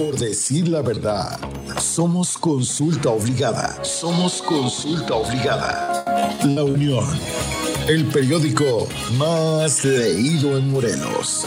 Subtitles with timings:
[0.00, 1.38] por decir la verdad.
[1.78, 3.84] Somos consulta obligada.
[3.84, 6.38] Somos consulta obligada.
[6.46, 7.04] La Unión.
[7.86, 11.44] El periódico más leído en Morelos.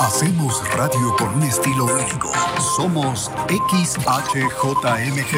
[0.00, 2.30] Hacemos radio con un estilo único.
[2.76, 5.34] Somos XHJMG.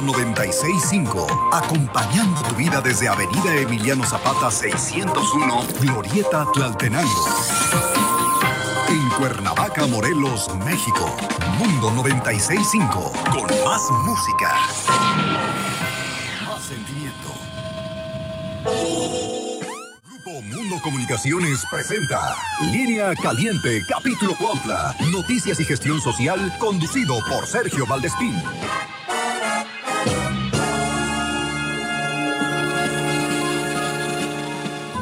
[0.00, 7.26] Mundo 965, acompañando tu vida desde Avenida Emiliano Zapata 601, Glorieta Tlaltenango.
[8.88, 11.14] En Cuernavaca, Morelos, México.
[11.58, 14.54] Mundo 965, con más música.
[16.46, 17.28] Más sentimiento.
[20.08, 22.36] Grupo Mundo Comunicaciones presenta
[22.72, 24.96] Línea Caliente, capítulo Cuautla.
[25.12, 28.40] Noticias y gestión social, conducido por Sergio Valdespín.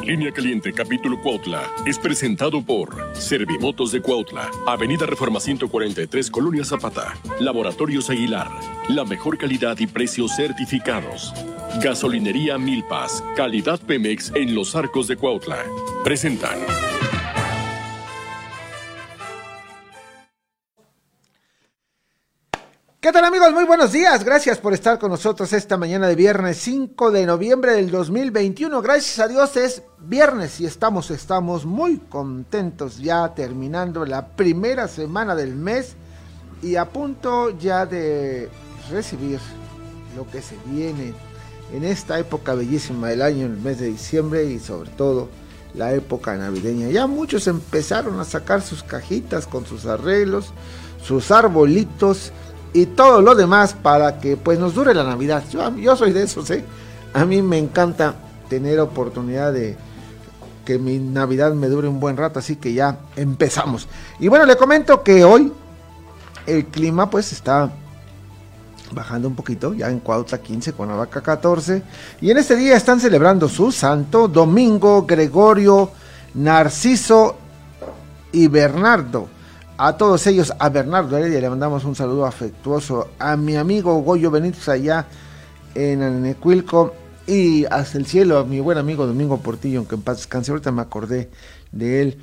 [0.09, 7.15] Línea Caliente, capítulo Cuautla, es presentado por Servimotos de Cuautla, Avenida Reforma 143, Colonia Zapata,
[7.39, 8.49] Laboratorios Aguilar,
[8.89, 11.31] la mejor calidad y precios certificados.
[11.83, 15.63] Gasolinería Milpas, calidad Pemex en los arcos de Cuautla.
[16.03, 16.57] Presentan.
[23.01, 23.53] ¿Qué tal amigos?
[23.53, 24.25] Muy buenos días.
[24.25, 28.81] Gracias por estar con nosotros esta mañana de viernes 5 de noviembre del 2021.
[28.81, 35.33] Gracias a Dios es viernes y estamos, estamos muy contentos ya terminando la primera semana
[35.33, 35.95] del mes
[36.61, 38.49] y a punto ya de
[38.91, 39.39] recibir
[40.17, 41.13] lo que se viene
[41.71, 45.29] en esta época bellísima del año, el mes de diciembre y sobre todo
[45.73, 46.89] la época navideña.
[46.89, 50.51] Ya muchos empezaron a sacar sus cajitas con sus arreglos,
[51.01, 52.33] sus arbolitos
[52.73, 55.43] y todo lo demás para que pues nos dure la Navidad.
[55.51, 56.63] Yo, yo soy de esos, ¿eh?
[57.13, 58.15] A mí me encanta
[58.49, 59.75] tener oportunidad de
[60.65, 63.87] que mi Navidad me dure un buen rato, así que ya empezamos.
[64.19, 65.51] Y bueno, le comento que hoy
[66.45, 67.71] el clima pues está
[68.91, 71.83] bajando un poquito, ya en Cuautla 15, Cuernavaca 14,
[72.21, 75.91] y en este día están celebrando su santo, Domingo, Gregorio,
[76.35, 77.37] Narciso
[78.31, 79.27] y Bernardo.
[79.81, 84.29] A todos ellos, a Bernardo Heredia le mandamos un saludo afectuoso, a mi amigo Goyo
[84.29, 85.07] Benítez allá
[85.73, 86.93] en Anecuilco
[87.25, 90.73] y hasta el cielo, a mi buen amigo Domingo Portillo, aunque en paz descanse, ahorita
[90.73, 91.29] me acordé
[91.71, 92.17] de él.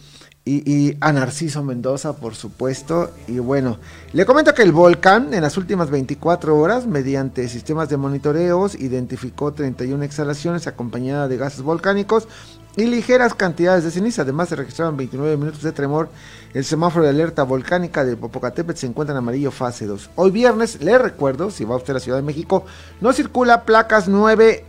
[0.45, 3.11] Y, y, a Narciso Mendoza, por supuesto.
[3.27, 3.79] Y bueno,
[4.13, 9.55] le comento que el volcán en las últimas 24 horas, mediante sistemas de monitoreos, identificó
[9.55, 12.29] 31 exhalaciones acompañadas de gases volcánicos
[12.77, 14.23] y ligeras cantidades de ceniza.
[14.23, 16.09] Además, se registraron 29 minutos de tremor.
[16.53, 20.11] El semáforo de alerta volcánica de Popocatépetl se encuentra en amarillo fase 2.
[20.17, 22.65] Hoy viernes, le recuerdo, si va usted a la Ciudad de México,
[23.01, 24.65] no circula placas 9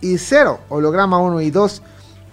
[0.00, 1.82] y 0, holograma 1 y 2.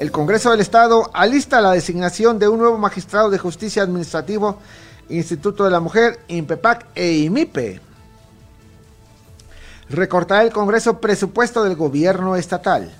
[0.00, 4.58] El Congreso del Estado alista la designación de un nuevo magistrado de justicia administrativo,
[5.12, 7.80] Instituto de la Mujer, INPEPAC e IMIPE.
[9.90, 12.90] Recortará el Congreso presupuesto del gobierno estatal.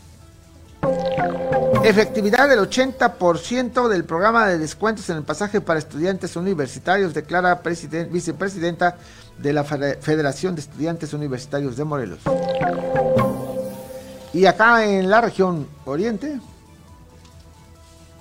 [1.84, 7.62] Efectividad del 80% del programa de descuentos en el pasaje para estudiantes universitarios, declara
[8.10, 8.98] vicepresidenta
[9.38, 12.20] de la Federación de Estudiantes Universitarios de Morelos.
[14.34, 16.38] Y acá en la región oriente.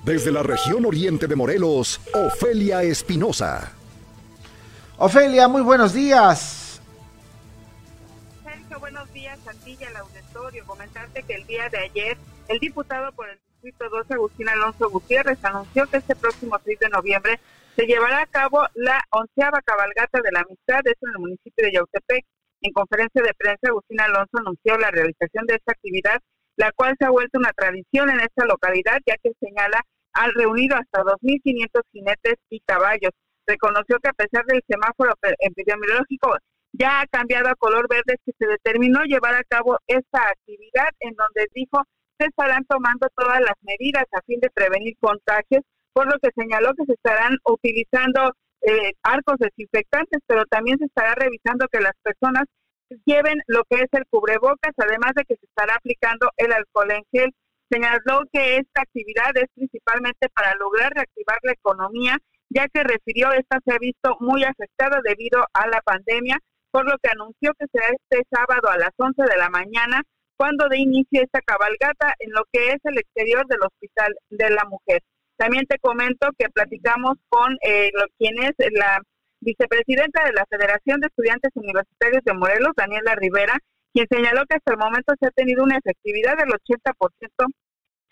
[0.04, 3.81] Desde la región oriente de Morelos, Ofelia Espinosa.
[5.04, 6.80] Ofelia, muy buenos días.
[8.44, 10.64] Sergio, buenos días a ti y al auditorio.
[10.68, 12.18] Comentarte que el día de ayer
[12.50, 16.90] el diputado por el Distrito 12, Agustín Alonso Gutiérrez, anunció que este próximo 6 de
[16.90, 17.40] noviembre
[17.76, 21.72] se llevará a cabo la onceava cabalgata de la amistad, esto en el municipio de
[21.74, 22.24] Yautepec.
[22.62, 26.22] En conferencia de prensa, Agustín Alonso anunció la realización de esta actividad,
[26.58, 29.82] la cual se ha vuelto una tradición en esta localidad, ya que señala
[30.14, 33.14] han reunido hasta 2.500 jinetes y caballos.
[33.48, 36.38] Reconoció que a pesar del semáforo epidemiológico
[36.74, 41.16] ya ha cambiado a color verde, que se determinó llevar a cabo esta actividad en
[41.16, 41.84] donde dijo
[42.20, 46.74] se estarán tomando todas las medidas a fin de prevenir contagios, por lo que señaló
[46.76, 52.46] que se estarán utilizando eh, arcos desinfectantes, pero también se estará revisando que las personas
[53.06, 57.04] lleven lo que es el cubrebocas, además de que se estará aplicando el alcohol en
[57.12, 57.32] gel.
[57.70, 62.18] Señaló que esta actividad es principalmente para lograr reactivar la economía,
[62.54, 66.38] ya que refirió esta se ha visto muy afectada debido a la pandemia,
[66.72, 70.02] por lo que anunció que será este sábado a las 11 de la mañana
[70.38, 74.66] cuando de inicio esta cabalgata en lo que es el exterior del Hospital de la
[74.66, 75.02] Mujer.
[75.38, 79.02] También te comento que platicamos con eh, quien es la
[79.40, 83.58] vicepresidenta de la Federación de Estudiantes Universitarios de Morelos, Daniela Rivera,
[83.94, 87.46] quien señaló que hasta el momento se ha tenido una efectividad del 80%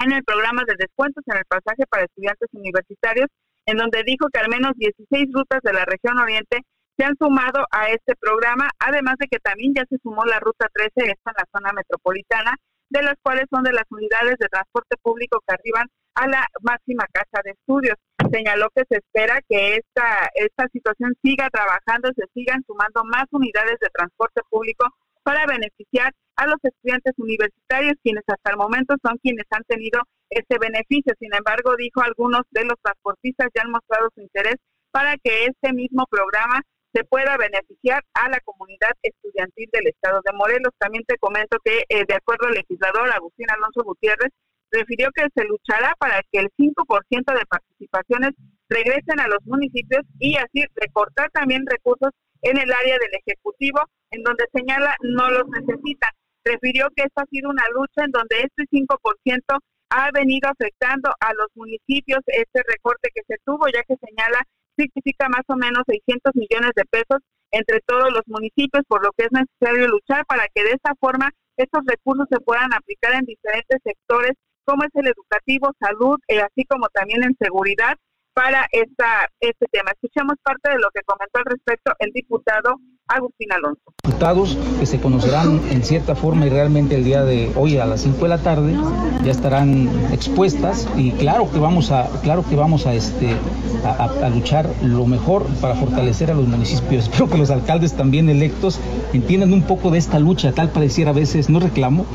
[0.06, 3.28] en el programa de descuentos en el pasaje para estudiantes universitarios,
[3.66, 6.62] en donde dijo que al menos 16 rutas de la región oriente
[6.98, 10.68] se han sumado a este programa, además de que también ya se sumó la Ruta
[10.74, 12.56] 13, esta en la zona metropolitana,
[12.90, 17.06] de las cuales son de las unidades de transporte público que arriban a la máxima
[17.14, 17.96] casa de estudios.
[18.32, 23.80] Señaló que se espera que esta, esta situación siga trabajando, se sigan sumando más unidades
[23.80, 24.86] de transporte público
[25.24, 30.58] para beneficiar a los estudiantes universitarios, quienes hasta el momento son quienes han tenido este
[30.60, 31.14] beneficio.
[31.20, 34.56] Sin embargo, dijo algunos de los transportistas ya han mostrado su interés
[34.92, 36.62] para que este mismo programa
[36.94, 40.74] se pueda beneficiar a la comunidad estudiantil del estado de Morelos.
[40.80, 44.32] También te comento que, eh, de acuerdo al legislador Agustín Alonso Gutiérrez,
[44.72, 48.32] refirió que se luchará para que el 5% de participaciones
[48.70, 52.12] regresen a los municipios y así recortar también recursos
[52.42, 53.82] en el área del Ejecutivo,
[54.12, 56.12] en donde señala no los necesita.
[56.44, 61.34] Refirió que esta ha sido una lucha en donde este 5% ha venido afectando a
[61.34, 64.44] los municipios este recorte que se tuvo, ya que señala
[64.78, 67.20] significa más o menos 600 millones de pesos
[67.52, 71.32] entre todos los municipios, por lo que es necesario luchar para que de esta forma
[71.58, 74.34] estos recursos se puedan aplicar en diferentes sectores,
[74.64, 77.96] como es el educativo, salud, eh, así como también en seguridad
[78.40, 79.92] para esta, este tema.
[79.92, 83.82] Escuchamos parte de lo que comentó al respecto el diputado Agustín Alonso.
[84.06, 88.00] Diputados que se conocerán en cierta forma y realmente el día de hoy a las
[88.04, 88.78] 5 de la tarde
[89.26, 93.36] ya estarán expuestas y claro que vamos a claro que vamos a este
[93.84, 97.04] a, luchar lo mejor para fortalecer a los municipios.
[97.10, 98.80] Espero que los alcaldes también electos
[99.12, 102.06] entiendan un poco de esta lucha, tal pareciera a veces no reclamo,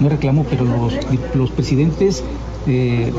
[0.00, 0.98] no reclamo, pero los,
[1.36, 2.24] los presidentes
[2.66, 3.12] eh,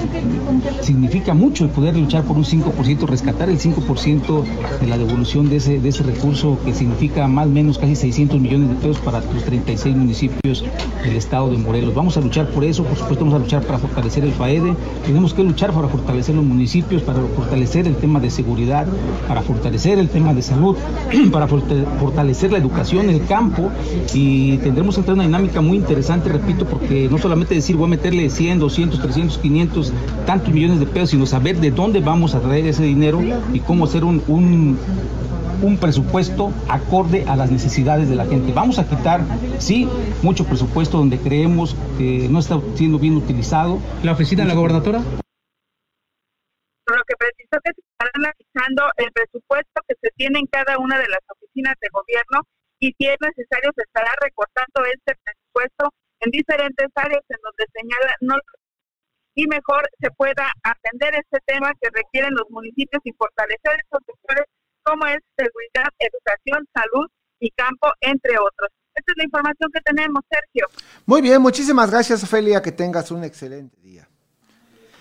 [0.81, 4.43] significa mucho el poder luchar por un 5%, rescatar el 5%
[4.79, 8.39] de la devolución de ese, de ese recurso que significa más o menos casi 600
[8.39, 10.63] millones de pesos para los 36 municipios
[11.03, 11.93] del estado de Morelos.
[11.93, 15.34] Vamos a luchar por eso, por supuesto vamos a luchar para fortalecer el FAEDE, tenemos
[15.34, 18.88] que luchar para fortalecer los municipios, para fortalecer el tema de seguridad,
[19.27, 20.77] para fortalecer el tema de salud,
[21.31, 23.69] para fortalecer la educación, el campo
[24.13, 28.29] y tendremos que una dinámica muy interesante, repito, porque no solamente decir voy a meterle
[28.29, 29.93] 100, 200, 300, 500,
[30.25, 33.22] tantos millones de pesos, sino saber de dónde vamos a traer ese dinero
[33.53, 34.77] y cómo hacer un, un,
[35.62, 38.51] un presupuesto acorde a las necesidades de la gente.
[38.53, 39.22] Vamos a quitar,
[39.60, 39.88] sí,
[40.22, 43.79] mucho presupuesto donde creemos que no está siendo bien utilizado.
[44.03, 45.00] ¿La oficina de la gobernadora?
[45.00, 50.98] Lo que precisó que se estará analizando el presupuesto que se tiene en cada una
[50.98, 52.41] de las oficinas de gobierno
[52.79, 58.15] y si es necesario se estará recortando este presupuesto en diferentes áreas en donde señala
[58.22, 58.36] no
[59.39, 64.46] y mejor se pueda atender este tema que requieren los municipios y fortalecer estos sectores
[64.84, 67.08] como es seguridad, educación, salud
[67.39, 68.69] y campo, entre otros.
[68.93, 70.67] Esta es la información que tenemos, Sergio.
[71.05, 74.10] Muy bien, muchísimas gracias, Ofelia, que tengas un excelente día.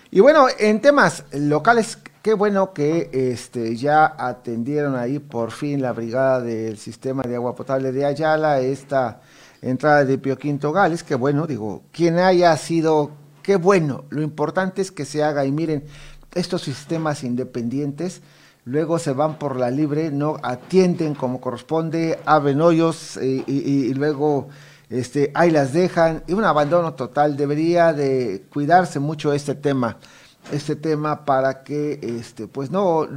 [0.09, 5.91] Y bueno, en temas locales, qué bueno que este, ya atendieron ahí por fin la
[5.91, 9.21] brigada del sistema de agua potable de Ayala, esta
[9.61, 13.11] entrada de Pio Quinto Gales, que bueno, digo, quien haya sido,
[13.43, 15.45] qué bueno, lo importante es que se haga.
[15.45, 15.85] Y miren,
[16.33, 18.21] estos sistemas independientes
[18.65, 24.49] luego se van por la libre, no atienden como corresponde, abren hoyos eh, y, luego
[24.89, 29.97] este, ahí las dejan, y un abandono total, debería de cuidarse mucho este tema,
[30.51, 33.07] este tema para que este, pues no,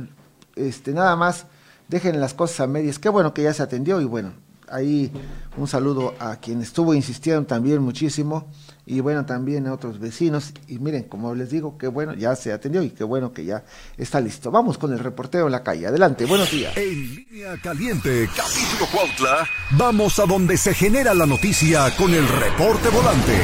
[0.56, 1.46] este, nada más
[1.88, 4.32] dejen las cosas a medias, qué bueno que ya se atendió y bueno,
[4.72, 5.12] ahí
[5.56, 8.48] un saludo a quien estuvo insistiendo también muchísimo
[8.86, 10.52] y bueno, también a otros vecinos.
[10.66, 13.64] Y miren, como les digo, qué bueno, ya se atendió y qué bueno que ya
[13.96, 14.50] está listo.
[14.50, 15.86] Vamos con el reporteo en la calle.
[15.86, 16.76] Adelante, buenos días.
[16.76, 22.88] En línea caliente, capítulo Cuautla, vamos a donde se genera la noticia con el reporte
[22.88, 23.38] volante.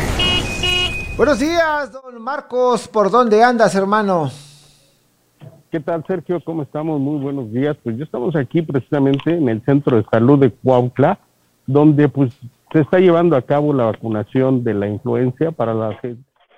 [1.16, 4.30] Buenos días, don Marcos, ¿por dónde andas, hermano?
[5.70, 6.40] ¿Qué tal, Sergio?
[6.40, 6.98] ¿Cómo estamos?
[6.98, 7.76] Muy buenos días.
[7.84, 11.18] Pues ya estamos aquí precisamente en el Centro de Salud de Cuautla,
[11.66, 12.32] donde pues
[12.72, 15.98] se está llevando a cabo la vacunación de la influencia para, la,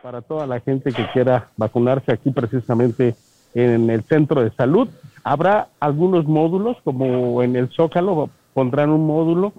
[0.01, 3.17] para toda la gente que quiera vacunarse aquí precisamente
[3.55, 4.89] en el centro de salud.
[5.25, 9.53] Habrá algunos módulos, como en el Zócalo pondrán un módulo,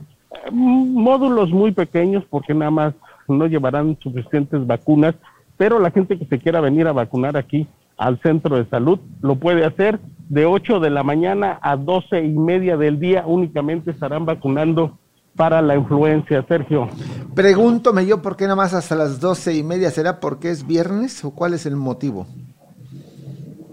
[0.50, 2.94] módulos muy pequeños porque nada más
[3.28, 5.14] no llevarán suficientes vacunas,
[5.58, 7.68] pero la gente que se quiera venir a vacunar aquí
[8.02, 12.30] al centro de salud lo puede hacer de 8 de la mañana a 12 y
[12.30, 14.98] media del día únicamente estarán vacunando
[15.36, 16.90] para la influencia, Sergio.
[17.36, 21.24] Pregúntome yo por qué nada más hasta las doce y media, ¿será porque es viernes
[21.24, 22.26] o cuál es el motivo?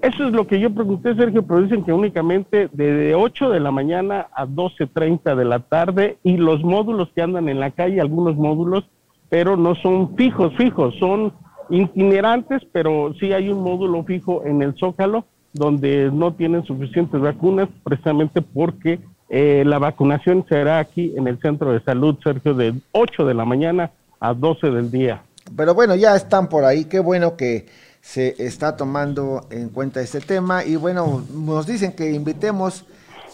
[0.02, 3.70] Eso es lo que yo pregunté, Sergio, pero dicen que únicamente de 8 de la
[3.70, 8.36] mañana a 12.30 de la tarde y los módulos que andan en la calle, algunos
[8.36, 8.84] módulos,
[9.30, 11.32] pero no son fijos, fijos, son
[11.70, 17.68] itinerantes, pero sí hay un módulo fijo en el Zócalo donde no tienen suficientes vacunas
[17.82, 23.26] precisamente porque eh, la vacunación será aquí en el centro de salud, Sergio, de 8
[23.26, 25.22] de la mañana a 12 del día.
[25.56, 27.66] Pero bueno, ya están por ahí, qué bueno que
[28.00, 30.64] se está tomando en cuenta este tema.
[30.64, 32.84] Y bueno, nos dicen que invitemos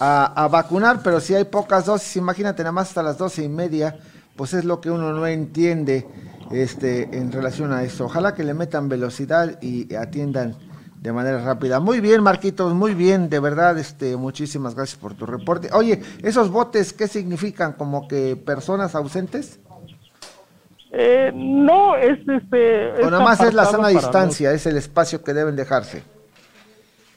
[0.00, 3.96] a, vacunar, pero si hay pocas dosis, imagínate nada más hasta las doce y media,
[4.36, 6.06] pues es lo que uno no entiende
[6.50, 8.06] este, en relación a eso.
[8.06, 10.56] Ojalá que le metan velocidad y atiendan
[11.04, 11.80] de manera rápida.
[11.80, 15.68] Muy bien, Marquitos, muy bien, de verdad, este, muchísimas gracias por tu reporte.
[15.72, 17.74] Oye, ¿esos botes qué significan?
[17.74, 19.60] ¿Como que personas ausentes?
[20.92, 23.02] Eh, no, es este...
[23.02, 26.02] O nada más es la zona distancia, es el espacio que deben dejarse.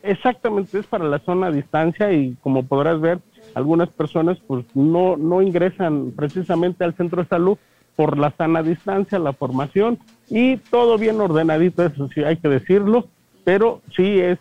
[0.04, 3.20] Exactamente, es para la zona distancia y como podrás ver,
[3.56, 7.58] algunas personas pues no, no ingresan precisamente al centro de salud
[7.98, 10.00] por la sana distancia, la formación
[10.30, 13.10] y todo bien ordenadito, eso sí hay que decirlo
[13.48, 14.38] pero sí es,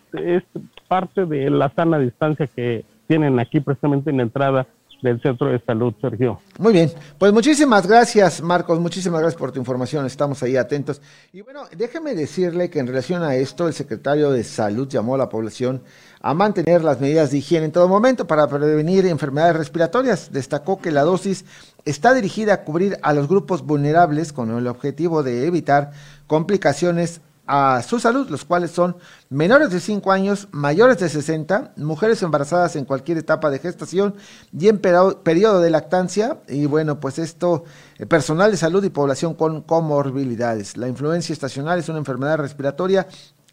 [0.89, 4.67] parte de la sana distancia que tienen aquí precisamente en la entrada
[5.01, 6.41] del centro de salud, Sergio.
[6.59, 11.01] Muy bien, pues muchísimas gracias, Marcos, muchísimas gracias por tu información, estamos ahí atentos.
[11.31, 15.19] Y bueno, déjeme decirle que en relación a esto, el secretario de Salud llamó a
[15.19, 15.83] la población
[16.19, 20.33] a mantener las medidas de higiene en todo momento para prevenir enfermedades respiratorias.
[20.33, 21.45] Destacó que la dosis
[21.89, 25.91] está dirigida a cubrir a los grupos vulnerables con el objetivo de evitar
[26.27, 28.97] complicaciones a su salud, los cuales son
[29.29, 34.15] menores de 5 años, mayores de 60, mujeres embarazadas en cualquier etapa de gestación
[34.57, 37.63] y en periodo de lactancia, y bueno, pues esto,
[37.97, 40.75] eh, personal de salud y población con comorbilidades.
[40.75, 43.07] La influencia estacional es una enfermedad respiratoria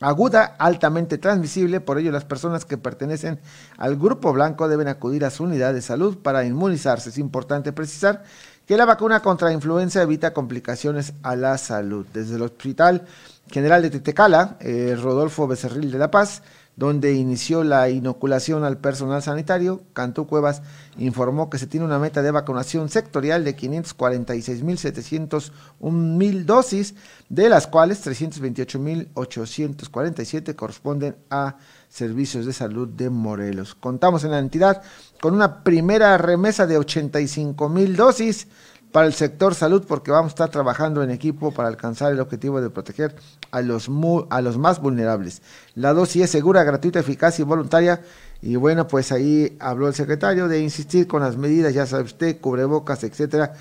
[0.05, 3.41] aguda, altamente transmisible, por ello las personas que pertenecen
[3.79, 7.09] al grupo blanco deben acudir a su unidad de salud para inmunizarse.
[7.09, 8.23] Es importante precisar
[8.67, 12.07] que la vacuna contra influenza evita complicaciones a la salud.
[12.13, 13.07] Desde el hospital
[13.51, 16.43] general de Tetecala, eh, Rodolfo Becerril de La Paz,
[16.77, 20.63] donde inició la inoculación al personal sanitario, Cantú Cuevas
[20.99, 26.95] informó que se tiene una meta de vacunación sectorial de 546.701 dosis,
[27.29, 31.57] de las cuales 328.847 corresponden a
[31.89, 33.77] servicios de salud de Morelos.
[33.77, 34.83] Contamos en la entidad
[35.21, 38.49] con una primera remesa de 85.000 dosis
[38.95, 42.61] para el sector salud porque vamos a estar trabajando en equipo para alcanzar el objetivo
[42.61, 43.17] de proteger
[43.51, 43.91] a los,
[44.31, 45.43] a los más vulnerables.
[45.75, 48.03] La dosis es segura, gratuita, eficaz y voluntaria.
[48.41, 52.41] Y bueno, pues ahí habló el secretario de insistir con las medidas, ya sabe usted,
[52.41, 53.55] cubrebocas, etcétera,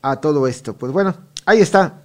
[0.00, 0.72] a todo esto.
[0.72, 1.14] Pues bueno,
[1.44, 2.00] ahí está.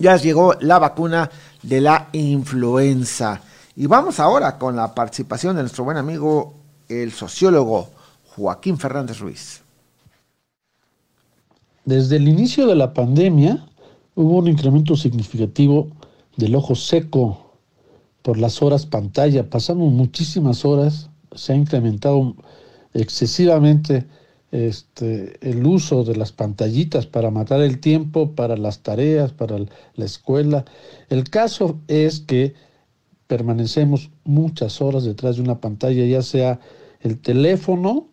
[0.00, 1.30] Ya llegó la vacuna
[1.62, 3.40] de la influenza.
[3.76, 6.56] Y vamos ahora con la participación de nuestro buen amigo,
[6.88, 7.88] el sociólogo
[8.34, 9.62] Joaquín Fernández Ruiz.
[11.84, 13.66] Desde el inicio de la pandemia
[14.14, 15.88] hubo un incremento significativo
[16.36, 17.54] del ojo seco
[18.22, 19.48] por las horas pantalla.
[19.48, 22.34] Pasamos muchísimas horas, se ha incrementado
[22.92, 24.06] excesivamente
[24.52, 30.04] este, el uso de las pantallitas para matar el tiempo, para las tareas, para la
[30.04, 30.64] escuela.
[31.08, 32.54] El caso es que
[33.26, 36.60] permanecemos muchas horas detrás de una pantalla, ya sea
[37.00, 38.08] el teléfono,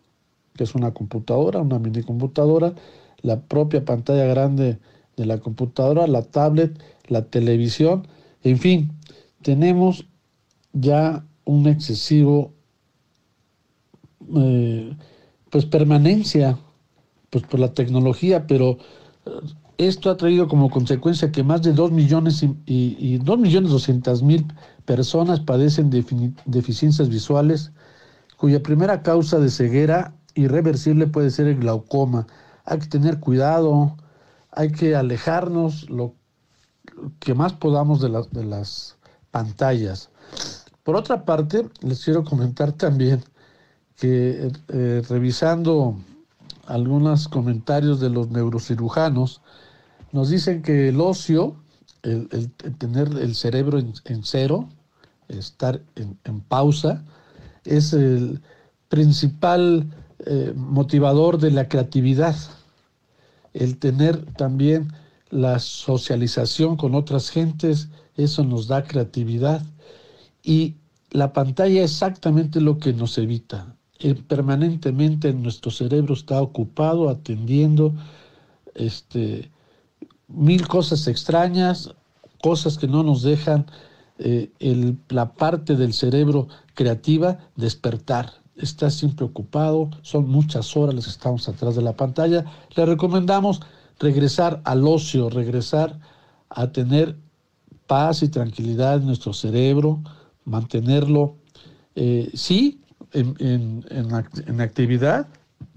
[0.55, 2.73] que es una computadora, una mini computadora,
[3.21, 4.79] la propia pantalla grande
[5.15, 8.07] de la computadora, la tablet, la televisión,
[8.43, 8.91] en fin,
[9.41, 10.05] tenemos
[10.73, 12.53] ya un excesivo
[14.35, 14.95] eh,
[15.49, 16.57] pues permanencia
[17.29, 18.77] pues por la tecnología, pero
[19.25, 19.31] eh,
[19.77, 24.23] esto ha traído como consecuencia que más de 2 millones y, y, 2 millones 200
[24.23, 24.45] mil
[24.85, 25.89] personas padecen
[26.45, 27.71] deficiencias visuales,
[28.37, 32.27] cuya primera causa de ceguera irreversible puede ser el glaucoma.
[32.67, 33.97] Hay que tener cuidado,
[34.51, 36.13] hay que alejarnos lo
[37.19, 38.97] que más podamos de las, de las
[39.31, 40.09] pantallas.
[40.83, 43.23] Por otra parte, les quiero comentar también
[43.95, 45.97] que eh, revisando
[46.67, 49.41] algunos comentarios de los neurocirujanos,
[50.11, 51.55] nos dicen que el ocio,
[52.03, 54.69] el, tener el cerebro en, cero,
[55.27, 57.03] estar en, pausa,
[57.63, 58.41] es el
[58.89, 59.87] principal
[60.25, 62.35] eh, motivador de la creatividad.
[63.57, 64.93] El tener también
[65.29, 69.61] la socialización con otras gentes, eso nos da creatividad.
[70.43, 70.75] Y
[71.11, 73.77] la pantalla es exactamente lo que nos evita
[74.27, 77.93] permanentemente nuestro cerebro está ocupado atendiendo
[78.75, 79.49] este,
[80.27, 81.93] mil cosas extrañas,
[82.41, 83.65] cosas que no nos dejan
[84.19, 84.51] eh,
[85.09, 88.33] la parte del cerebro creativa despertar.
[88.57, 92.45] Está siempre ocupado, son muchas horas las que estamos atrás de la pantalla.
[92.75, 93.61] Le recomendamos
[93.99, 95.99] regresar al ocio, regresar
[96.49, 97.17] a tener
[97.87, 100.01] paz y tranquilidad en nuestro cerebro,
[100.45, 101.35] mantenerlo,
[101.95, 102.81] eh, sí,
[103.13, 105.27] en, en, actividad,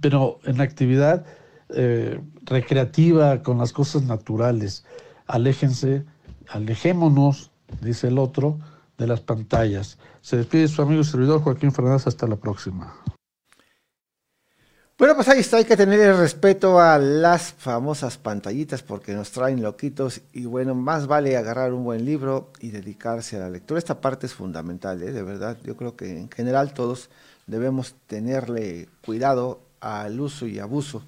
[0.00, 1.24] pero en actividad
[1.70, 4.84] eh, recreativa con las cosas naturales.
[5.26, 6.04] Aléjense,
[6.48, 7.50] alejémonos,
[7.80, 8.58] dice el otro,
[9.00, 9.96] de las pantallas.
[10.20, 12.06] Se despide su amigo y servidor Joaquín Fernández.
[12.06, 12.94] Hasta la próxima.
[14.98, 19.30] Bueno, pues ahí está, hay que tener el respeto a las famosas pantallitas porque nos
[19.30, 23.78] traen loquitos y bueno, más vale agarrar un buen libro y dedicarse a la lectura.
[23.78, 25.10] Esta parte es fundamental, ¿eh?
[25.10, 25.56] de verdad.
[25.64, 27.08] Yo creo que en general todos
[27.46, 31.02] debemos tenerle cuidado al uso y abuso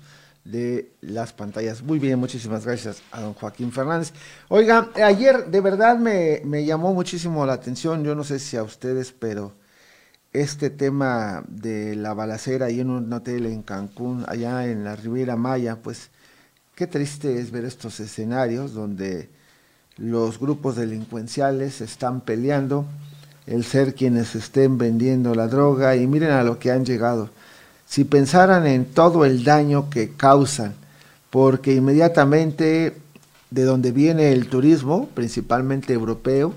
[0.45, 1.83] de las pantallas.
[1.83, 4.13] Muy bien, muchísimas gracias a don Joaquín Fernández.
[4.49, 8.63] Oiga, ayer de verdad me, me llamó muchísimo la atención, yo no sé si a
[8.63, 9.53] ustedes, pero
[10.33, 15.37] este tema de la balacera ahí en un hotel en Cancún, allá en la Riviera
[15.37, 16.11] Maya, pues
[16.75, 19.29] qué triste es ver estos escenarios donde
[19.99, 22.87] los grupos delincuenciales están peleando,
[23.47, 27.31] el ser quienes estén vendiendo la droga y miren a lo que han llegado.
[27.93, 30.73] Si pensaran en todo el daño que causan,
[31.29, 32.97] porque inmediatamente
[33.51, 36.55] de donde viene el turismo, principalmente europeo,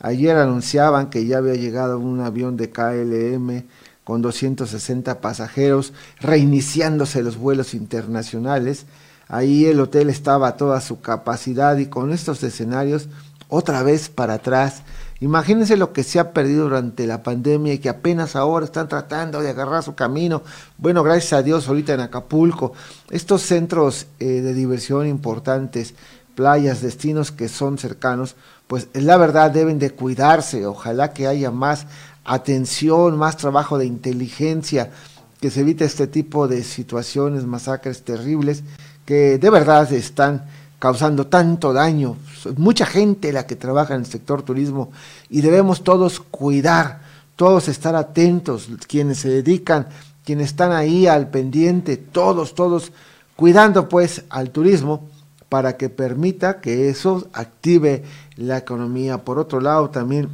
[0.00, 3.64] Ayer anunciaban que ya había llegado un avión de KLM
[4.04, 8.86] con 260 pasajeros, reiniciándose los vuelos internacionales.
[9.26, 13.08] Ahí el hotel estaba a toda su capacidad y con estos escenarios
[13.48, 14.82] otra vez para atrás.
[15.20, 19.40] Imagínense lo que se ha perdido durante la pandemia y que apenas ahora están tratando
[19.40, 20.42] de agarrar su camino.
[20.76, 22.72] Bueno, gracias a Dios ahorita en Acapulco,
[23.10, 25.94] estos centros eh, de diversión importantes,
[26.36, 28.36] playas, destinos que son cercanos,
[28.68, 31.86] pues la verdad deben de cuidarse, ojalá que haya más
[32.24, 34.92] atención, más trabajo de inteligencia,
[35.40, 38.62] que se evite este tipo de situaciones, masacres terribles,
[39.04, 40.46] que de verdad están
[40.78, 42.16] causando tanto daño.
[42.56, 44.90] Mucha gente la que trabaja en el sector turismo
[45.28, 47.00] y debemos todos cuidar,
[47.36, 49.88] todos estar atentos, quienes se dedican,
[50.24, 52.92] quienes están ahí al pendiente, todos, todos
[53.36, 55.08] cuidando pues al turismo
[55.48, 58.04] para que permita que eso active
[58.36, 59.18] la economía.
[59.24, 60.28] Por otro lado, también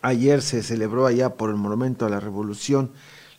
[0.00, 2.90] ayer se celebró allá por el Monumento a la Revolución,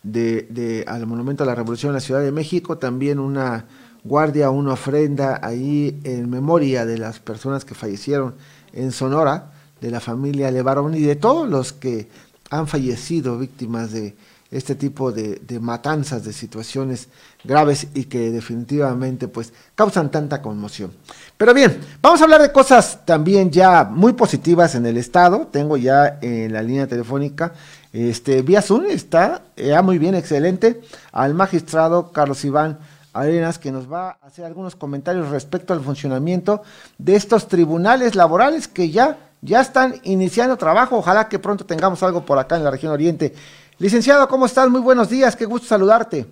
[0.04, 3.66] de, de, al Monumento a la Revolución en la Ciudad de México, también una
[4.04, 8.36] guardia, una ofrenda ahí en memoria de las personas que fallecieron
[8.74, 12.08] en Sonora, de la familia Levarón y de todos los que
[12.50, 14.16] han fallecido víctimas de
[14.52, 17.08] este tipo de, matanzas, de situaciones
[17.44, 20.94] graves y que definitivamente pues causan tanta conmoción.
[21.38, 25.48] Pero bien, vamos a hablar de cosas también ya muy positivas en el estado.
[25.52, 27.54] Tengo ya en la línea telefónica
[27.94, 32.80] este vía Zoom está ya muy bien, excelente al magistrado Carlos Iván
[33.14, 36.64] Arenas que nos va a hacer algunos comentarios respecto al funcionamiento
[36.98, 40.98] de estos tribunales laborales que ya ya están iniciando trabajo.
[40.98, 43.34] Ojalá que pronto tengamos algo por acá en la región Oriente.
[43.78, 44.70] Licenciado, ¿cómo estás?
[44.70, 46.26] Muy buenos días, qué gusto saludarte.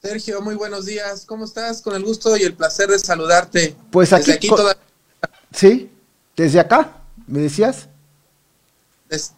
[0.00, 1.24] Sergio, muy buenos días.
[1.26, 1.82] ¿Cómo estás?
[1.82, 3.74] Con el gusto y el placer de saludarte.
[3.90, 4.78] Pues aquí, desde aquí
[5.52, 5.90] Sí,
[6.36, 7.88] desde acá, ¿me decías?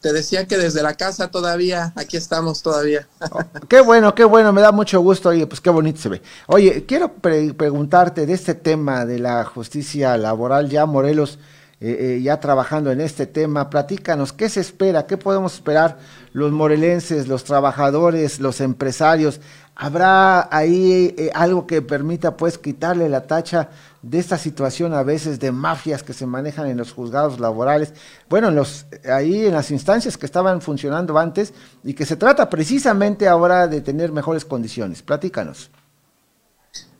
[0.00, 3.06] Te decía que desde la casa todavía, aquí estamos todavía.
[3.30, 6.22] Oh, qué bueno, qué bueno, me da mucho gusto, oye, pues qué bonito se ve.
[6.46, 11.38] Oye, quiero preguntarte de este tema de la justicia laboral, ya Morelos,
[11.80, 15.06] eh, eh, ya trabajando en este tema, platícanos, ¿qué se espera?
[15.06, 15.98] ¿Qué podemos esperar
[16.32, 19.40] los morelenses, los trabajadores, los empresarios?
[19.76, 23.68] ¿Habrá ahí eh, algo que permita pues quitarle la tacha
[24.02, 27.92] de esta situación a veces de mafias que se manejan en los juzgados laborales?
[28.28, 31.52] Bueno, en los, ahí en las instancias que estaban funcionando antes
[31.84, 35.02] y que se trata precisamente ahora de tener mejores condiciones.
[35.02, 35.70] Platícanos.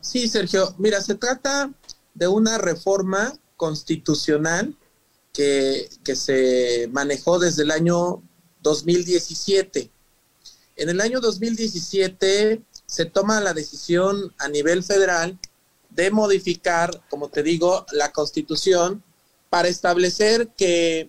[0.01, 1.71] Sí, Sergio, mira, se trata
[2.15, 4.75] de una reforma constitucional
[5.33, 8.23] que, que se manejó desde el año
[8.63, 9.91] 2017.
[10.77, 15.39] En el año 2017 se toma la decisión a nivel federal
[15.91, 19.03] de modificar, como te digo, la constitución
[19.51, 21.09] para establecer que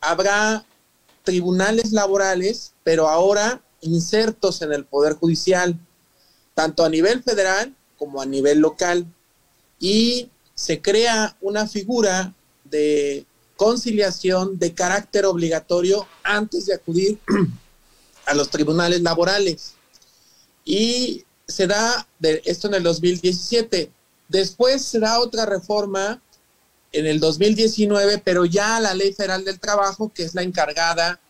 [0.00, 0.64] habrá
[1.22, 5.78] tribunales laborales, pero ahora insertos en el Poder Judicial,
[6.54, 9.06] tanto a nivel federal como a nivel local.
[9.78, 17.18] Y se crea una figura de conciliación de carácter obligatorio antes de acudir
[18.26, 19.74] a los tribunales laborales
[20.64, 23.90] y se da de esto en el 2017.
[24.32, 26.22] Después se da otra reforma
[26.90, 31.20] en el 2019, pero ya la Ley Federal del Trabajo, que es la encargada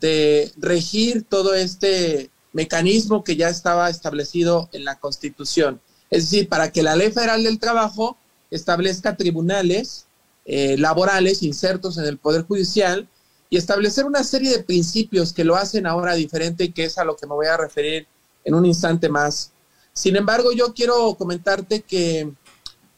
[0.00, 5.80] de regir todo este mecanismo que ya estaba establecido en la Constitución.
[6.10, 8.18] Es decir, para que la Ley Federal del Trabajo
[8.50, 10.06] establezca tribunales
[10.44, 13.08] eh, laborales insertos en el Poder Judicial
[13.48, 17.14] y establecer una serie de principios que lo hacen ahora diferente, que es a lo
[17.14, 18.08] que me voy a referir
[18.44, 19.52] en un instante más.
[19.92, 22.32] Sin embargo, yo quiero comentarte que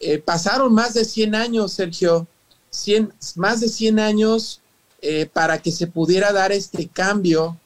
[0.02, 2.26] eh, pasaron más de 100 años, Sergio,
[2.70, 4.60] 100, más de 100 años
[5.00, 7.56] eh, para que se pudiera dar este cambio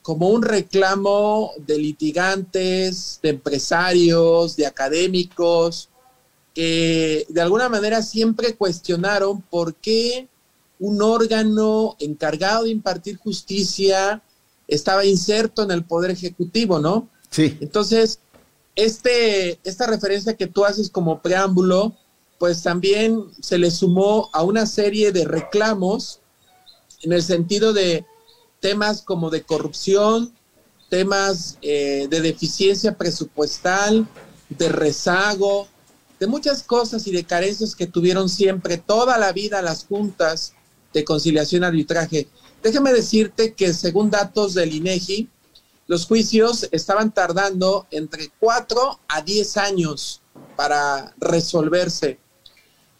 [0.00, 5.90] como un reclamo de litigantes, de empresarios, de académicos,
[6.54, 10.28] que de alguna manera siempre cuestionaron por qué
[10.80, 14.22] un órgano encargado de impartir justicia
[14.66, 17.08] estaba inserto en el Poder Ejecutivo, ¿no?
[17.30, 17.58] Sí.
[17.60, 18.18] Entonces,
[18.76, 21.94] este, esta referencia que tú haces como preámbulo,
[22.38, 26.20] pues también se le sumó a una serie de reclamos
[27.02, 28.04] en el sentido de
[28.60, 30.32] temas como de corrupción,
[30.88, 34.06] temas eh, de deficiencia presupuestal,
[34.48, 35.68] de rezago,
[36.20, 40.52] de muchas cosas y de carencias que tuvieron siempre toda la vida las juntas
[40.92, 42.28] de conciliación arbitraje.
[42.62, 45.28] Déjame decirte que según datos del INEGI,
[45.86, 50.22] los juicios estaban tardando entre 4 a 10 años
[50.56, 52.18] para resolverse.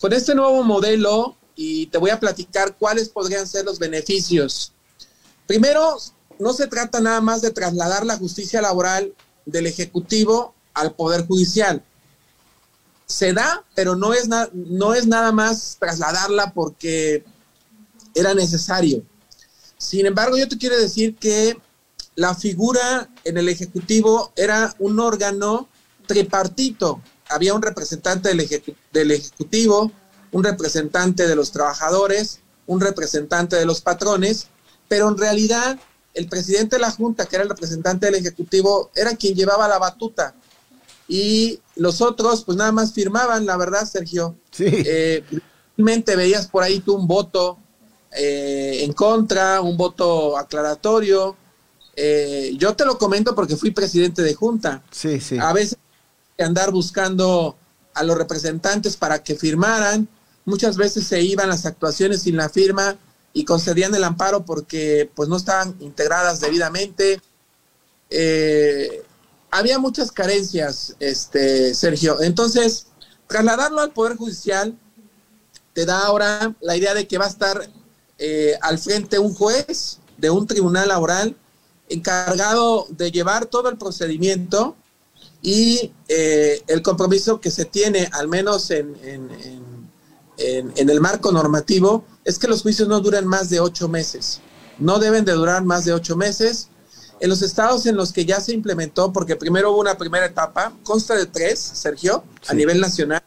[0.00, 4.72] Con este nuevo modelo, y te voy a platicar cuáles podrían ser los beneficios.
[5.46, 5.96] Primero,
[6.38, 9.14] no se trata nada más de trasladar la justicia laboral
[9.46, 11.84] del Ejecutivo al Poder Judicial.
[13.06, 17.24] Se da, pero no es, no es nada más trasladarla porque
[18.14, 19.02] era necesario.
[19.76, 21.56] Sin embargo, yo te quiero decir que
[22.14, 25.68] la figura en el Ejecutivo era un órgano
[26.06, 27.00] tripartito.
[27.28, 29.90] Había un representante del, Ejecutivo,
[30.32, 34.48] un representante de los trabajadores, un representante de los patrones,
[34.88, 35.78] pero en realidad
[36.14, 39.78] el presidente de la Junta, que era el representante del Ejecutivo, era quien llevaba la
[39.78, 40.34] batuta.
[41.08, 44.36] Y los otros, pues nada más firmaban, la verdad, Sergio.
[44.50, 44.66] Sí.
[44.68, 45.24] Eh,
[45.76, 47.58] realmente veías por ahí tú un voto
[48.14, 51.36] eh, en contra, un voto aclaratorio,
[51.94, 54.82] eh, yo te lo comento porque fui presidente de junta.
[54.90, 55.38] Sí, sí.
[55.38, 55.78] A veces
[56.38, 57.56] andar buscando
[57.94, 60.08] a los representantes para que firmaran.
[60.44, 62.96] Muchas veces se iban las actuaciones sin la firma
[63.32, 67.20] y concedían el amparo porque pues no estaban integradas debidamente.
[68.10, 69.02] Eh,
[69.50, 72.22] había muchas carencias, este Sergio.
[72.22, 72.86] Entonces,
[73.26, 74.76] trasladarlo al Poder Judicial
[75.72, 77.68] te da ahora la idea de que va a estar
[78.18, 81.36] eh, al frente un juez de un tribunal laboral
[81.92, 84.76] encargado de llevar todo el procedimiento
[85.42, 92.38] y eh, el compromiso que se tiene, al menos en, en, el marco normativo, es
[92.38, 94.40] que los juicios no duren más de ocho meses.
[94.78, 96.68] No deben de durar más de ocho meses.
[97.20, 100.72] En los estados en los que ya se implementó, porque primero hubo una primera etapa,
[100.82, 103.22] consta de tres, Sergio, a nivel nacional.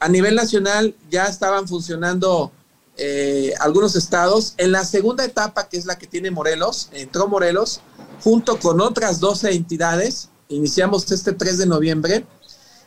[0.00, 2.52] A nivel nacional ya estaban funcionando
[2.96, 4.54] eh, algunos estados.
[4.56, 7.80] En la segunda etapa, que es la que tiene Morelos, entró Morelos
[8.22, 12.26] junto con otras 12 entidades, iniciamos este 3 de noviembre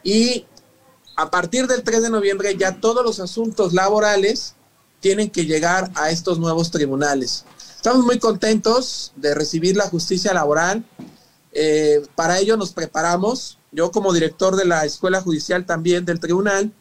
[0.03, 0.45] y
[1.17, 4.55] a partir del 3 de noviembre ya todos los asuntos laborales
[4.99, 7.45] tienen que llegar a estos nuevos tribunales.
[7.75, 10.83] Estamos muy contentos de recibir la justicia laboral.
[11.51, 13.59] Eh, para ello nos preparamos.
[13.71, 16.71] Yo como director de la Escuela Judicial también del tribunal,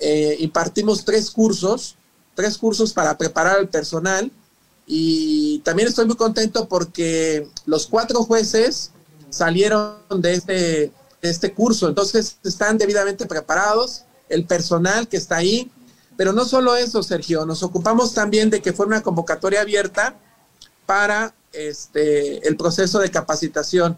[0.00, 1.96] eh, impartimos tres cursos,
[2.34, 4.30] tres cursos para preparar al personal.
[4.86, 8.90] Y también estoy muy contento porque los cuatro jueces
[9.28, 10.54] salieron de este,
[11.22, 14.02] de este curso, entonces están debidamente preparados.
[14.28, 15.70] El personal que está ahí
[16.20, 20.16] pero no solo eso, Sergio, nos ocupamos también de que fue una convocatoria abierta
[20.84, 23.96] para este, el proceso de capacitación.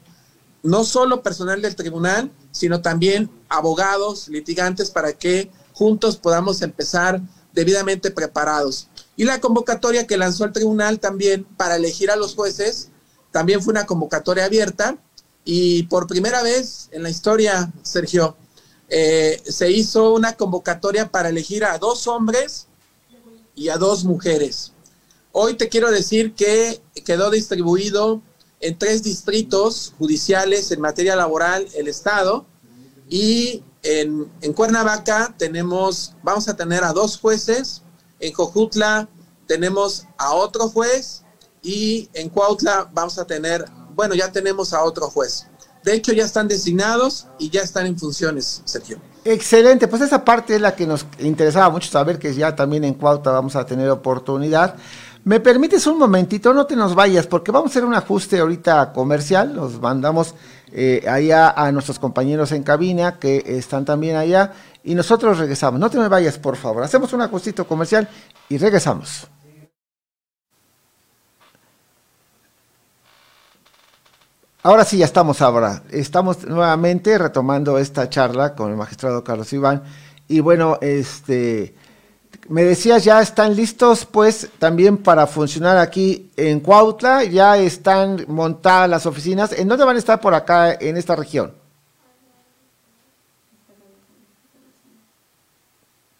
[0.62, 7.20] No solo personal del tribunal, sino también abogados, litigantes, para que juntos podamos empezar
[7.52, 8.88] debidamente preparados.
[9.16, 12.88] Y la convocatoria que lanzó el tribunal también para elegir a los jueces,
[13.30, 14.98] también fue una convocatoria abierta.
[15.44, 18.36] Y por primera vez en la historia, Sergio,
[18.88, 22.68] eh, se hizo una convocatoria para elegir a dos hombres
[23.54, 24.72] y a dos mujeres.
[25.32, 28.22] Hoy te quiero decir que quedó distribuido
[28.60, 32.46] en tres distritos judiciales en materia laboral el Estado
[33.08, 37.82] y en, Cuernavaca tenemos, vamos a tener a dos jueces,
[38.20, 39.08] en Jojutla
[39.46, 41.24] tenemos a otro juez
[41.62, 43.64] y en Cuautla vamos a tener,
[43.94, 45.46] bueno, ya tenemos a otro juez.
[45.84, 48.98] De hecho, ya están designados y ya están en funciones, Sergio.
[49.24, 52.94] Excelente, pues esa parte es la que nos interesaba mucho saber, que ya también en
[52.94, 54.76] Cuauta vamos a tener oportunidad.
[55.24, 56.52] ¿Me permites un momentito?
[56.52, 59.54] No te nos vayas, porque vamos a hacer un ajuste ahorita comercial.
[59.54, 60.34] Nos mandamos
[60.72, 65.78] eh, allá a nuestros compañeros en cabina, que están también allá, y nosotros regresamos.
[65.78, 66.82] No te me vayas, por favor.
[66.82, 68.08] Hacemos un ajustito comercial
[68.48, 69.28] y regresamos.
[74.64, 75.82] Ahora sí, ya estamos ahora.
[75.90, 79.82] Estamos nuevamente retomando esta charla con el magistrado Carlos Iván.
[80.28, 81.74] Y bueno, este,
[82.48, 88.90] me decías, ya están listos pues también para funcionar aquí en Cuautla, ya están montadas
[88.90, 89.52] las oficinas.
[89.52, 91.54] ¿En dónde van a estar por acá en esta región?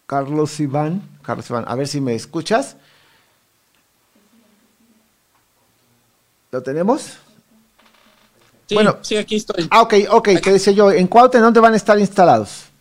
[0.05, 2.77] Carlos Iván, Carlos Iván, a ver si me escuchas.
[6.51, 7.17] ¿Lo tenemos?
[8.71, 9.67] bueno, sí, aquí estoy.
[9.69, 10.91] Ah, ok, ok, ¿qué decía yo?
[10.91, 12.72] ¿En Cuautla dónde van a estar instalados?